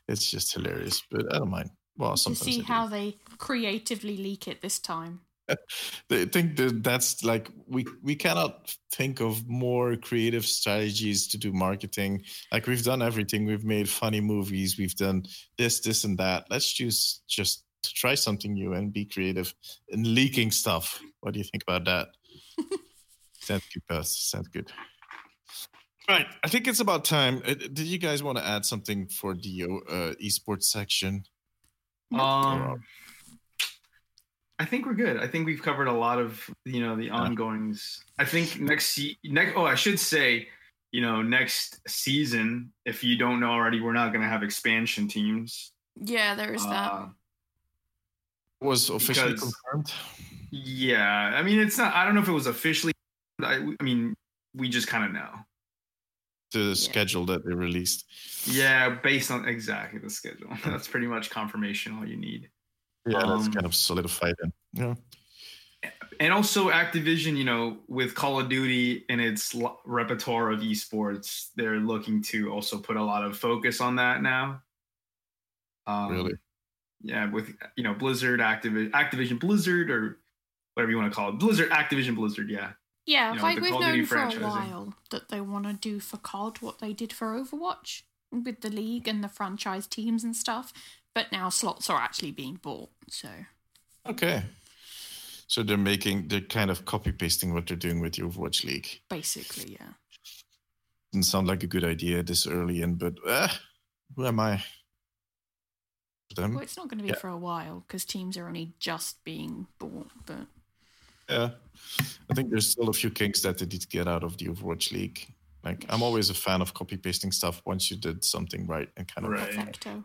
[0.09, 1.03] it's just hilarious.
[1.11, 1.71] But I don't mind.
[1.97, 2.65] Well, To sometimes see do.
[2.65, 5.21] how they creatively leak it this time.
[6.11, 11.53] I think that that's like we we cannot think of more creative strategies to do
[11.53, 12.23] marketing.
[12.53, 13.47] Like we've done everything.
[13.47, 14.79] We've made funny movies.
[14.79, 15.25] We've done
[15.57, 16.47] this, this, and that.
[16.51, 19.55] Let's choose just to try something new and be creative
[19.89, 21.01] in leaking stuff.
[21.21, 22.09] What do you think about that?
[23.41, 24.07] Sounds good, Beth.
[24.07, 24.71] Sounds good.
[26.09, 26.27] Right.
[26.43, 27.43] I think it's about time.
[27.47, 31.25] Uh, Did you guys want to add something for the uh, esports section?
[32.13, 32.83] Um,
[34.59, 35.19] I think we're good.
[35.19, 38.03] I think we've covered a lot of you know the ongoings.
[38.19, 39.53] I think next next.
[39.57, 40.49] Oh, I should say,
[40.93, 45.07] you know, next season, if you don't know already, we're not going to have expansion
[45.09, 45.73] teams.
[46.01, 46.93] Yeah, there is that.
[46.93, 47.07] Uh,
[48.61, 49.93] Was officially Because- confirmed.
[50.51, 51.95] yeah, I mean, it's not.
[51.95, 52.93] I don't know if it was officially.
[53.43, 54.15] I, I mean,
[54.55, 55.31] we just kind of know.
[56.53, 58.07] The schedule that they released.
[58.47, 60.49] Yeah, based on exactly the schedule.
[60.65, 61.97] That's pretty much confirmation.
[61.97, 62.49] All you need.
[63.09, 64.35] Yeah, that's Um, kind of solidified.
[64.43, 64.95] And, yeah.
[66.21, 71.49] and also Activision, you know, with Call of Duty and its lo- repertoire of esports,
[71.57, 74.63] they're looking to also put a lot of focus on that now.
[75.87, 76.35] Um, Really?
[77.01, 80.19] Yeah, with you know Blizzard, Activision, Activision Blizzard, or
[80.75, 82.51] whatever you want to call it, Blizzard, Activision Blizzard.
[82.51, 82.73] Yeah,
[83.07, 86.01] Yeah, you know, like we've Call known for a while that they want to do
[86.01, 88.03] for COD what they did for Overwatch
[88.33, 90.73] with the league and the franchise teams and stuff.
[91.19, 93.29] But now slots are actually being bought, so
[94.07, 94.45] Okay.
[95.49, 99.01] So they're making, they're kind of copy pasting what they're doing with the Overwatch League.
[99.11, 99.95] basically, yeah.
[101.13, 103.49] Doesn't sound like a good idea this early in, but uh,
[104.15, 104.63] who am I?
[106.37, 106.55] them.
[106.55, 107.17] Well, it's not going to be Yeah.
[107.17, 110.13] for a while because teams are only just being bought.
[110.25, 110.47] But
[111.29, 111.51] Yeah,
[112.31, 114.47] I think there's still a few kinks that they need to get out of the
[114.47, 115.27] Overwatch League.
[115.65, 119.13] Like, I'm always a fan of copy pasting stuff once you did something right and
[119.13, 119.51] kind of Right.
[119.51, 120.05] perfecto.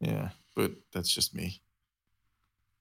[0.00, 1.60] Yeah, but that's just me.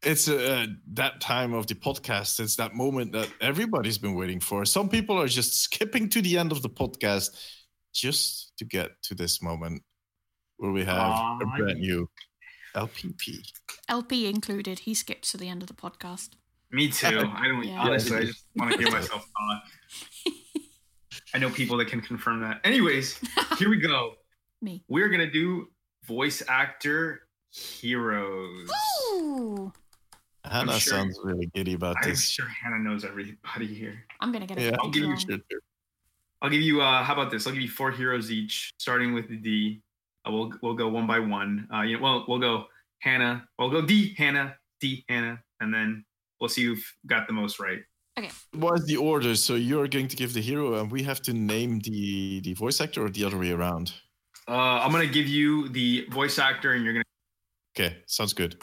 [0.03, 2.39] It's uh, that time of the podcast.
[2.39, 4.63] It's that moment that everybody's been waiting for.
[4.65, 7.29] Some people are just skipping to the end of the podcast
[7.93, 9.81] just to get to this moment
[10.57, 12.07] where we have Aw, a brand new
[12.75, 13.39] LPP.
[13.89, 14.79] LP included.
[14.79, 16.29] He skipped to the end of the podcast.
[16.71, 17.07] Me too.
[17.35, 17.79] I don't Yeah.
[17.79, 18.17] honestly.
[18.17, 20.33] I just want to give myself thought.
[21.33, 22.61] I know people that can confirm that.
[22.63, 23.19] Anyways,
[23.57, 24.13] here we go.
[24.61, 24.83] Me.
[24.87, 25.67] We're gonna do
[26.07, 28.69] voice actor heroes.
[29.13, 29.71] Ooh,
[30.45, 32.19] Hannah sure- sounds really giddy about this.
[32.19, 34.05] I'm sure Hannah knows everybody here.
[34.21, 34.63] I'm gonna get it.
[34.63, 35.19] Yeah, I'll give you wrong.
[35.19, 35.59] Sure, sure.
[36.41, 36.81] I'll give you.
[36.81, 37.45] Uh, how about this?
[37.45, 39.81] I'll give you four heroes each, starting with the D.
[40.25, 41.67] Uh, we'll we'll go one by one.
[41.73, 42.65] Uh, you know, well, we'll go
[42.99, 43.47] Hannah.
[43.59, 44.13] We'll go D.
[44.17, 44.55] Hannah.
[44.79, 45.03] D.
[45.09, 46.05] Hannah, and then
[46.39, 47.79] we'll see who've got the most right.
[48.17, 48.29] Okay.
[48.53, 49.35] What is the order?
[49.35, 52.79] So you're going to give the hero, and we have to name the the voice
[52.79, 53.93] actor, or the other way around?
[54.47, 57.03] Uh, I'm gonna give you the voice actor, and you're gonna.
[57.77, 58.61] Okay, sounds good.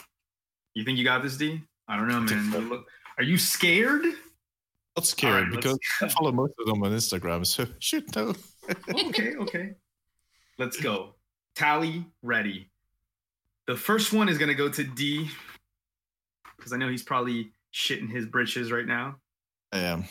[0.73, 1.61] You think you got this, D?
[1.87, 2.69] I don't know, man.
[2.69, 4.03] look- Are you scared?
[4.97, 8.33] Not scared Alright, let's- because I follow most of them on Instagram, so should know.
[8.89, 9.71] okay, okay.
[10.57, 11.15] Let's go.
[11.55, 12.69] Tally ready.
[13.67, 15.29] The first one is gonna go to D
[16.57, 19.17] because I know he's probably shitting his britches right now.
[19.71, 20.05] I am.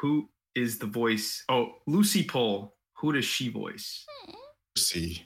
[0.00, 1.44] Who is the voice?
[1.48, 2.74] Oh, Lucie Pohl.
[2.94, 4.04] Who does she voice?
[4.76, 5.22] See,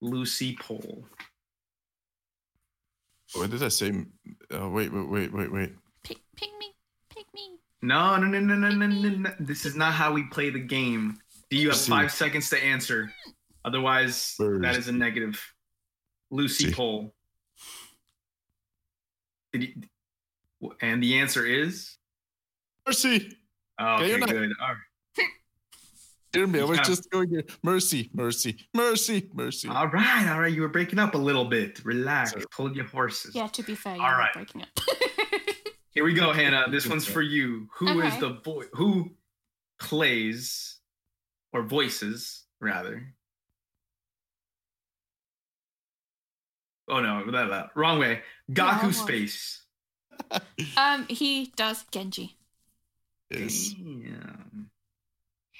[0.00, 1.04] Lucie Pohl.
[3.34, 4.04] what did I say?
[4.54, 5.72] Uh, wait, wait, wait, wait, wait.
[6.04, 6.74] Pick, pick me,
[7.10, 7.58] pick me.
[7.82, 9.30] No, no, no, no, no, no, no, no.
[9.40, 11.18] This is not how we play the game.
[11.50, 11.90] Do you have Lucy.
[11.90, 13.12] five seconds to answer?
[13.64, 14.78] Otherwise, that First.
[14.80, 15.40] is a negative.
[16.30, 16.72] Lucy See.
[16.72, 17.14] Pole.
[19.52, 21.96] Did you, and the answer is
[22.86, 23.36] Mercy,
[23.80, 24.08] okay.
[24.08, 24.52] you're Good.
[24.60, 24.76] All right.
[26.36, 26.60] Hear me.
[26.60, 27.44] I was just going here.
[27.62, 29.68] Mercy, mercy, mercy, mercy.
[29.68, 30.28] All right.
[30.28, 30.52] All right.
[30.52, 31.84] You were breaking up a little bit.
[31.84, 32.30] Relax.
[32.32, 32.44] Sorry.
[32.54, 33.34] Hold your horses.
[33.34, 34.32] Yeah, to be fair, you All are right.
[34.32, 34.68] breaking up.
[35.90, 36.66] Here we go, Hannah.
[36.70, 37.68] This one's for you.
[37.76, 38.20] Who is Okay.
[38.20, 39.12] the boy who
[39.80, 40.78] plays
[41.52, 43.14] or voices rather?
[46.88, 48.20] Oh no, that, that- wrong way.
[48.52, 48.92] Gaku well.
[48.92, 49.62] Space.
[50.76, 52.36] um, he does Genji.
[53.30, 53.70] Yes.
[53.76, 54.45] Damn.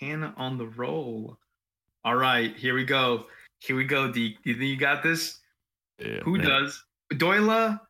[0.01, 1.39] Hannah on the roll.
[2.05, 3.27] All right, here we go.
[3.61, 4.43] Here we go, Deke.
[4.43, 5.39] Do you think you got this?
[5.99, 6.47] Yeah, Who man.
[6.47, 6.85] does?
[7.15, 7.81] Dolya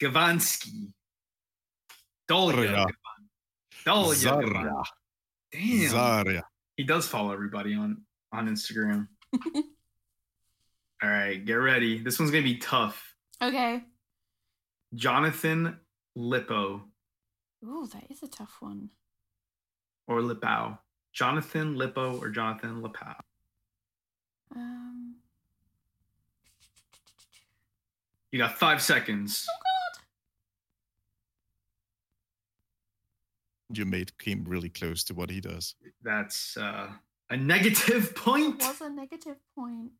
[0.00, 0.92] Gavanski.
[2.28, 2.54] Dolya.
[2.54, 2.86] Zarya.
[2.86, 2.94] Gavan-
[3.84, 4.14] Dolya.
[4.14, 4.84] Zarya.
[5.52, 5.90] Damn.
[5.90, 6.42] Zarya.
[6.76, 9.08] He does follow everybody on on Instagram.
[11.02, 11.98] All right, get ready.
[11.98, 13.14] This one's gonna be tough.
[13.42, 13.82] Okay.
[14.94, 15.76] Jonathan
[16.14, 16.82] Lippo
[17.64, 18.90] Ooh, that is a tough one.
[20.06, 20.78] Or Lipow.
[21.12, 23.14] Jonathan Lippo or Jonathan Lipow.
[24.54, 25.14] Um,
[28.32, 29.46] You got five seconds.
[33.72, 35.74] You made came really close to what he does.
[36.02, 36.88] That's uh,
[37.30, 38.58] a negative it point.
[38.60, 39.92] was a negative point.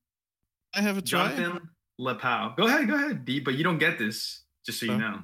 [0.75, 1.29] I have a try.
[1.35, 1.69] Jonathan
[2.01, 2.57] Lipow.
[2.57, 3.39] Go ahead, go ahead, D.
[3.41, 4.99] But you don't get this, just so you Huh?
[4.99, 5.19] know.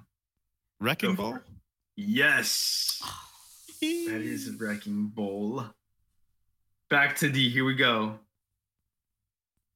[0.80, 1.32] Wrecking Go ball.
[1.32, 1.42] for it.
[1.96, 3.02] Yes,
[3.80, 5.64] that is a wrecking ball.
[6.88, 7.48] Back to D.
[7.50, 8.18] Here we go.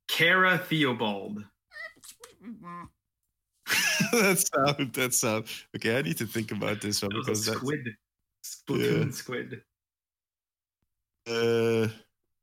[0.09, 1.45] Cara Theobold.
[4.13, 4.93] that sound.
[4.95, 5.47] That sound.
[5.77, 7.61] Okay, I need to think about this one That because a that's.
[7.61, 7.89] squid.
[8.45, 9.11] Splatoon Yeah.
[9.13, 9.63] squid.
[11.27, 11.89] Uh,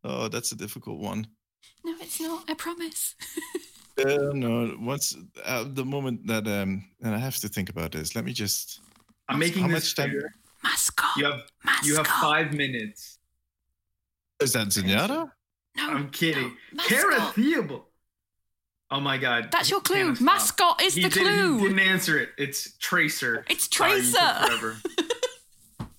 [0.04, 1.28] oh, that's a difficult one.
[1.84, 2.44] No, it's not.
[2.50, 3.16] I promise.
[3.98, 8.16] Uh, no, once uh, the moment that um, and I have to think about this.
[8.16, 8.80] Let me just.
[9.28, 10.16] I'm making How this much time-
[10.62, 10.72] fair.
[10.72, 11.18] Mascot.
[11.18, 11.86] You have Mascot.
[11.88, 13.18] you have five minutes.
[14.42, 15.32] Is that Zenyatta?
[15.78, 16.56] No, I'm kidding.
[16.74, 17.36] no, Kara mascot.
[17.36, 17.84] Theobold.
[18.90, 19.50] Oh my god.
[19.52, 20.14] That's your clue.
[20.16, 20.22] Hannah.
[20.22, 21.58] Mascot is He the did- clue.
[21.60, 22.30] He didn't answer it.
[22.38, 23.46] It's Tracer.
[23.50, 24.46] It's Sorry, you took Tracer.
[24.48, 24.78] forever.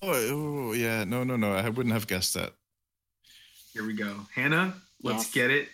[0.05, 1.05] Oh, oh, yeah.
[1.05, 1.53] No, no, no.
[1.53, 2.51] I wouldn't have guessed that.
[3.71, 4.13] Here we go.
[4.35, 5.33] Hannah, let's Yes.
[5.33, 5.69] get it.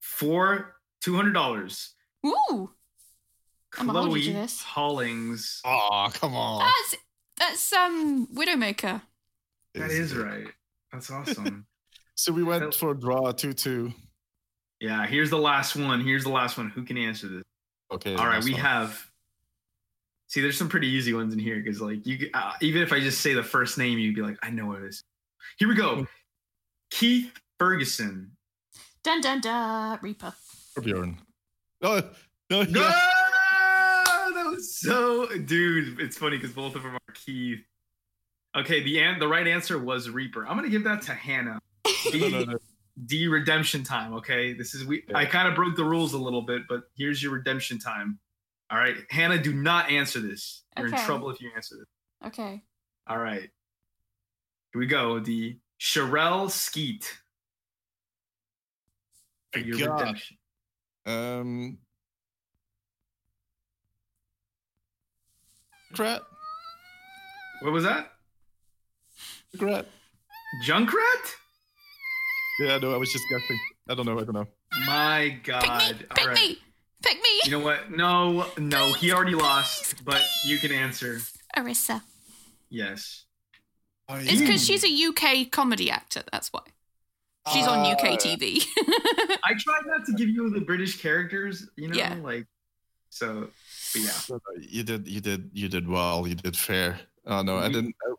[0.00, 1.94] For two hundred dollars.
[2.26, 2.70] Ooh,
[3.78, 4.60] I'm gonna hold Chloe this.
[4.60, 5.60] Hollings.
[5.64, 6.64] Oh, come on.
[6.64, 6.96] that's
[7.38, 9.00] that's um Widowmaker.
[9.74, 10.46] That is right.
[10.92, 11.66] That's awesome.
[12.14, 13.92] So we went Hell- for draw two two.
[14.80, 16.00] yeah, here's the last one.
[16.00, 16.68] Here's the last one.
[16.70, 17.44] Who can answer this?
[17.92, 18.16] Okay.
[18.16, 19.10] All right, we not- have.
[20.26, 22.98] See, there's some pretty easy ones in here because, like, you uh, even if I
[22.98, 25.04] just say the first name, you'd be like, I know what it is.
[25.58, 26.08] Here we go.
[26.90, 27.30] Keith
[27.60, 28.32] Ferguson.
[29.04, 30.00] Dun dun dun.
[30.02, 30.34] Reaper.
[30.82, 31.18] Bjorn.
[31.82, 32.02] Oh,
[32.50, 33.00] No, No, yeah.
[34.58, 36.00] That was so, dude.
[36.00, 37.60] It's funny because both of them are Keith.
[38.56, 40.46] Okay, the an- the right answer was Reaper.
[40.46, 41.60] I'm gonna give that to Hannah.
[41.84, 42.58] D, no, no, no.
[43.06, 44.14] D redemption time.
[44.14, 45.04] Okay, this is we.
[45.14, 48.18] I kind of broke the rules a little bit, but here's your redemption time.
[48.70, 50.64] All right, Hannah, do not answer this.
[50.76, 51.86] You're in trouble if you answer this.
[52.26, 52.62] Okay.
[53.06, 53.48] All right,
[54.72, 55.20] here we go.
[55.20, 57.16] The Sherelle Skeet
[59.52, 60.00] for your God.
[60.00, 60.36] redemption.
[61.06, 61.78] Um,
[65.94, 66.20] Junkrat?
[67.62, 68.12] What was that?
[69.56, 69.86] Junkrat?
[70.64, 71.34] Junkrat?
[72.60, 73.58] Yeah, no, I was just guessing.
[73.88, 74.18] I don't know.
[74.18, 74.46] I don't know.
[74.86, 75.60] My God.
[75.60, 75.92] Pick God!
[75.92, 76.06] me!
[76.14, 76.34] Pick right.
[76.34, 76.58] me!
[77.02, 77.28] Pick me!
[77.44, 77.90] You know what?
[77.90, 81.20] No, no, he already lost, Please, but you can answer.
[81.56, 82.02] Orisa.
[82.70, 83.24] Yes.
[84.10, 86.62] It's because she's a UK comedy actor, that's why.
[87.52, 88.64] She's on Uh, UK TV.
[89.44, 92.14] I tried not to give you the British characters, you know, Yeah.
[92.22, 92.46] like
[93.10, 93.50] so.
[93.92, 96.26] But yeah, No, no, You did, you did, you did well.
[96.26, 97.00] You did fair.
[97.26, 97.72] Oh no, I Mhm.
[97.72, 97.94] didn't.
[98.02, 98.14] I,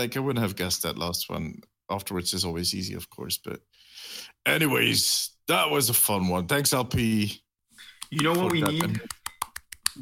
[0.00, 1.60] like I wouldn't have guessed that last one.
[1.90, 3.38] Afterwards is always easy, of course.
[3.38, 3.60] But,
[4.46, 6.46] anyways, that was a fun one.
[6.46, 7.42] Thanks, LP.
[8.10, 8.84] you know what we need?
[8.84, 9.00] And-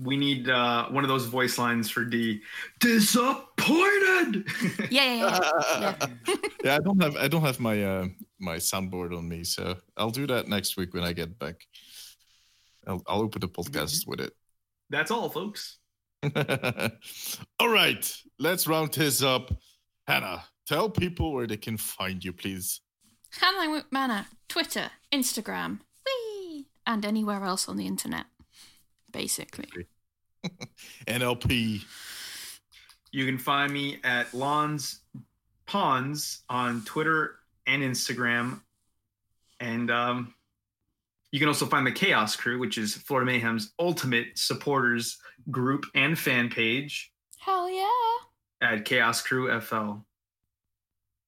[0.05, 2.43] We need uh one of those voice lines for D.
[2.79, 4.47] Disappointed.
[4.91, 5.39] yeah, yeah,
[5.81, 6.07] yeah.
[6.65, 8.07] yeah, I don't have I don't have my uh,
[8.39, 11.67] my soundboard on me, so I'll do that next week when I get back.
[12.87, 14.33] I'll I'll open the podcast with it.
[14.91, 15.79] That's all, folks.
[17.61, 19.57] All right, let's round this up.
[20.07, 22.81] Hannah, tell people where they can find you, please.
[23.41, 28.27] Hannah Manor, Twitter, Instagram, whee, and anywhere else on the internet,
[29.13, 29.69] basically.
[31.07, 31.85] NLP.
[33.13, 35.01] You can find me at Lawns
[35.67, 37.37] Pawns on Twitter
[37.67, 38.61] and Instagram.
[39.61, 40.35] And um,
[41.33, 45.19] you can also find the Chaos Crew, which is Florida Mayhem's ultimate supporters
[45.51, 47.89] group and fan page Hell yeah.
[48.61, 50.05] at Chaos Crew FL.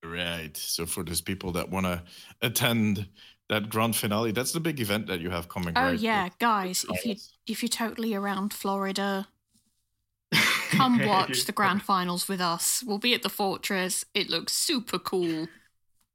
[0.05, 0.57] Right.
[0.57, 2.03] So for those people that want to
[2.41, 3.07] attend
[3.49, 5.77] that grand finale, that's the big event that you have coming.
[5.77, 5.83] Up.
[5.83, 5.99] Oh right?
[5.99, 9.29] yeah, guys, if you if you're totally around Florida,
[10.71, 12.83] come watch the grand finals with us.
[12.85, 14.05] We'll be at the fortress.
[14.15, 15.49] It looks super cool.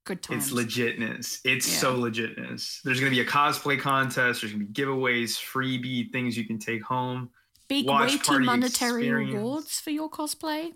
[0.07, 0.49] Good times.
[0.49, 1.41] It's legitness.
[1.43, 1.79] It's Yeah.
[1.79, 2.81] so legitness.
[2.81, 4.39] There's going to be a cosplay contest.
[4.41, 7.29] There's going to be giveaways, freebie things you can take home.
[7.67, 9.33] Big watch weighty party monetary experience.
[9.33, 10.71] rewards for your cosplay.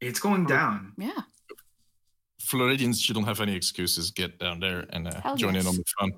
[0.00, 0.94] It's going down.
[0.98, 1.12] Yeah.
[2.40, 4.10] Floridians, you don't have any excuses.
[4.10, 6.12] Get down there and uh, Hell join in on the fun.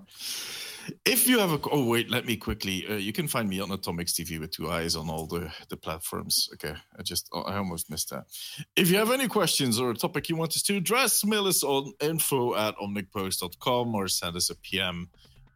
[1.04, 2.86] If you have a, oh wait, let me quickly.
[2.88, 5.76] Uh, you can find me on Atomics TV with two eyes on all the the
[5.76, 6.48] platforms.
[6.54, 8.24] Okay, I just oh, I almost missed that.
[8.76, 11.62] If you have any questions or a topic you want us to address, mail us
[11.62, 15.08] on info at omnicpost.com or send us a PM,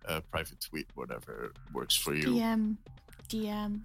[0.06, 2.28] uh, private tweet, whatever works for you.
[2.28, 2.76] DM.
[3.28, 3.80] DM.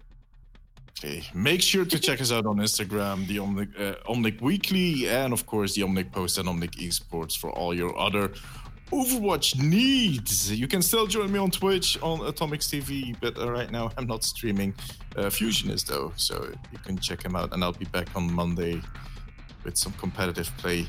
[1.00, 1.24] Okay.
[1.34, 5.46] Make sure to check us out on Instagram, the Omnic, uh, Omnic Weekly, and of
[5.46, 8.32] course the Omnic Post and Omnic Esports for all your other
[8.92, 10.52] Overwatch needs.
[10.52, 14.06] You can still join me on Twitch on Atomics TV, but uh, right now I'm
[14.06, 14.74] not streaming.
[15.16, 18.32] Uh, Fusion is though, so you can check him out, and I'll be back on
[18.32, 18.82] Monday
[19.64, 20.88] with some competitive play.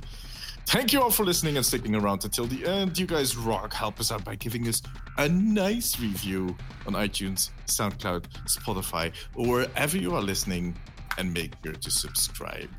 [0.67, 2.99] Thank you all for listening and sticking around until the end.
[2.99, 3.73] You guys rock.
[3.73, 4.83] Help us out by giving us
[5.19, 10.75] a nice review on iTunes, SoundCloud, Spotify, or wherever you are listening,
[11.19, 12.71] and make sure to subscribe.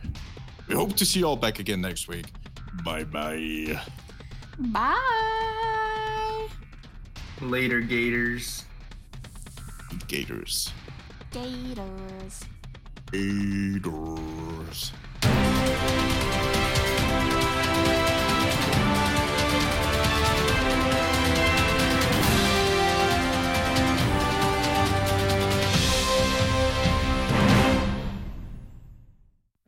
[0.67, 2.25] We hope to see you all back again next week.
[2.83, 3.79] Bye bye.
[4.57, 6.47] Bye.
[7.41, 8.63] Later, Gators.
[10.07, 10.71] Gators.
[11.31, 12.45] Gators.
[13.11, 14.93] Gators.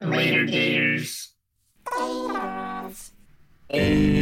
[0.02, 1.34] Later, Gators.
[1.86, 3.12] Gators.
[3.70, 4.17] Gators.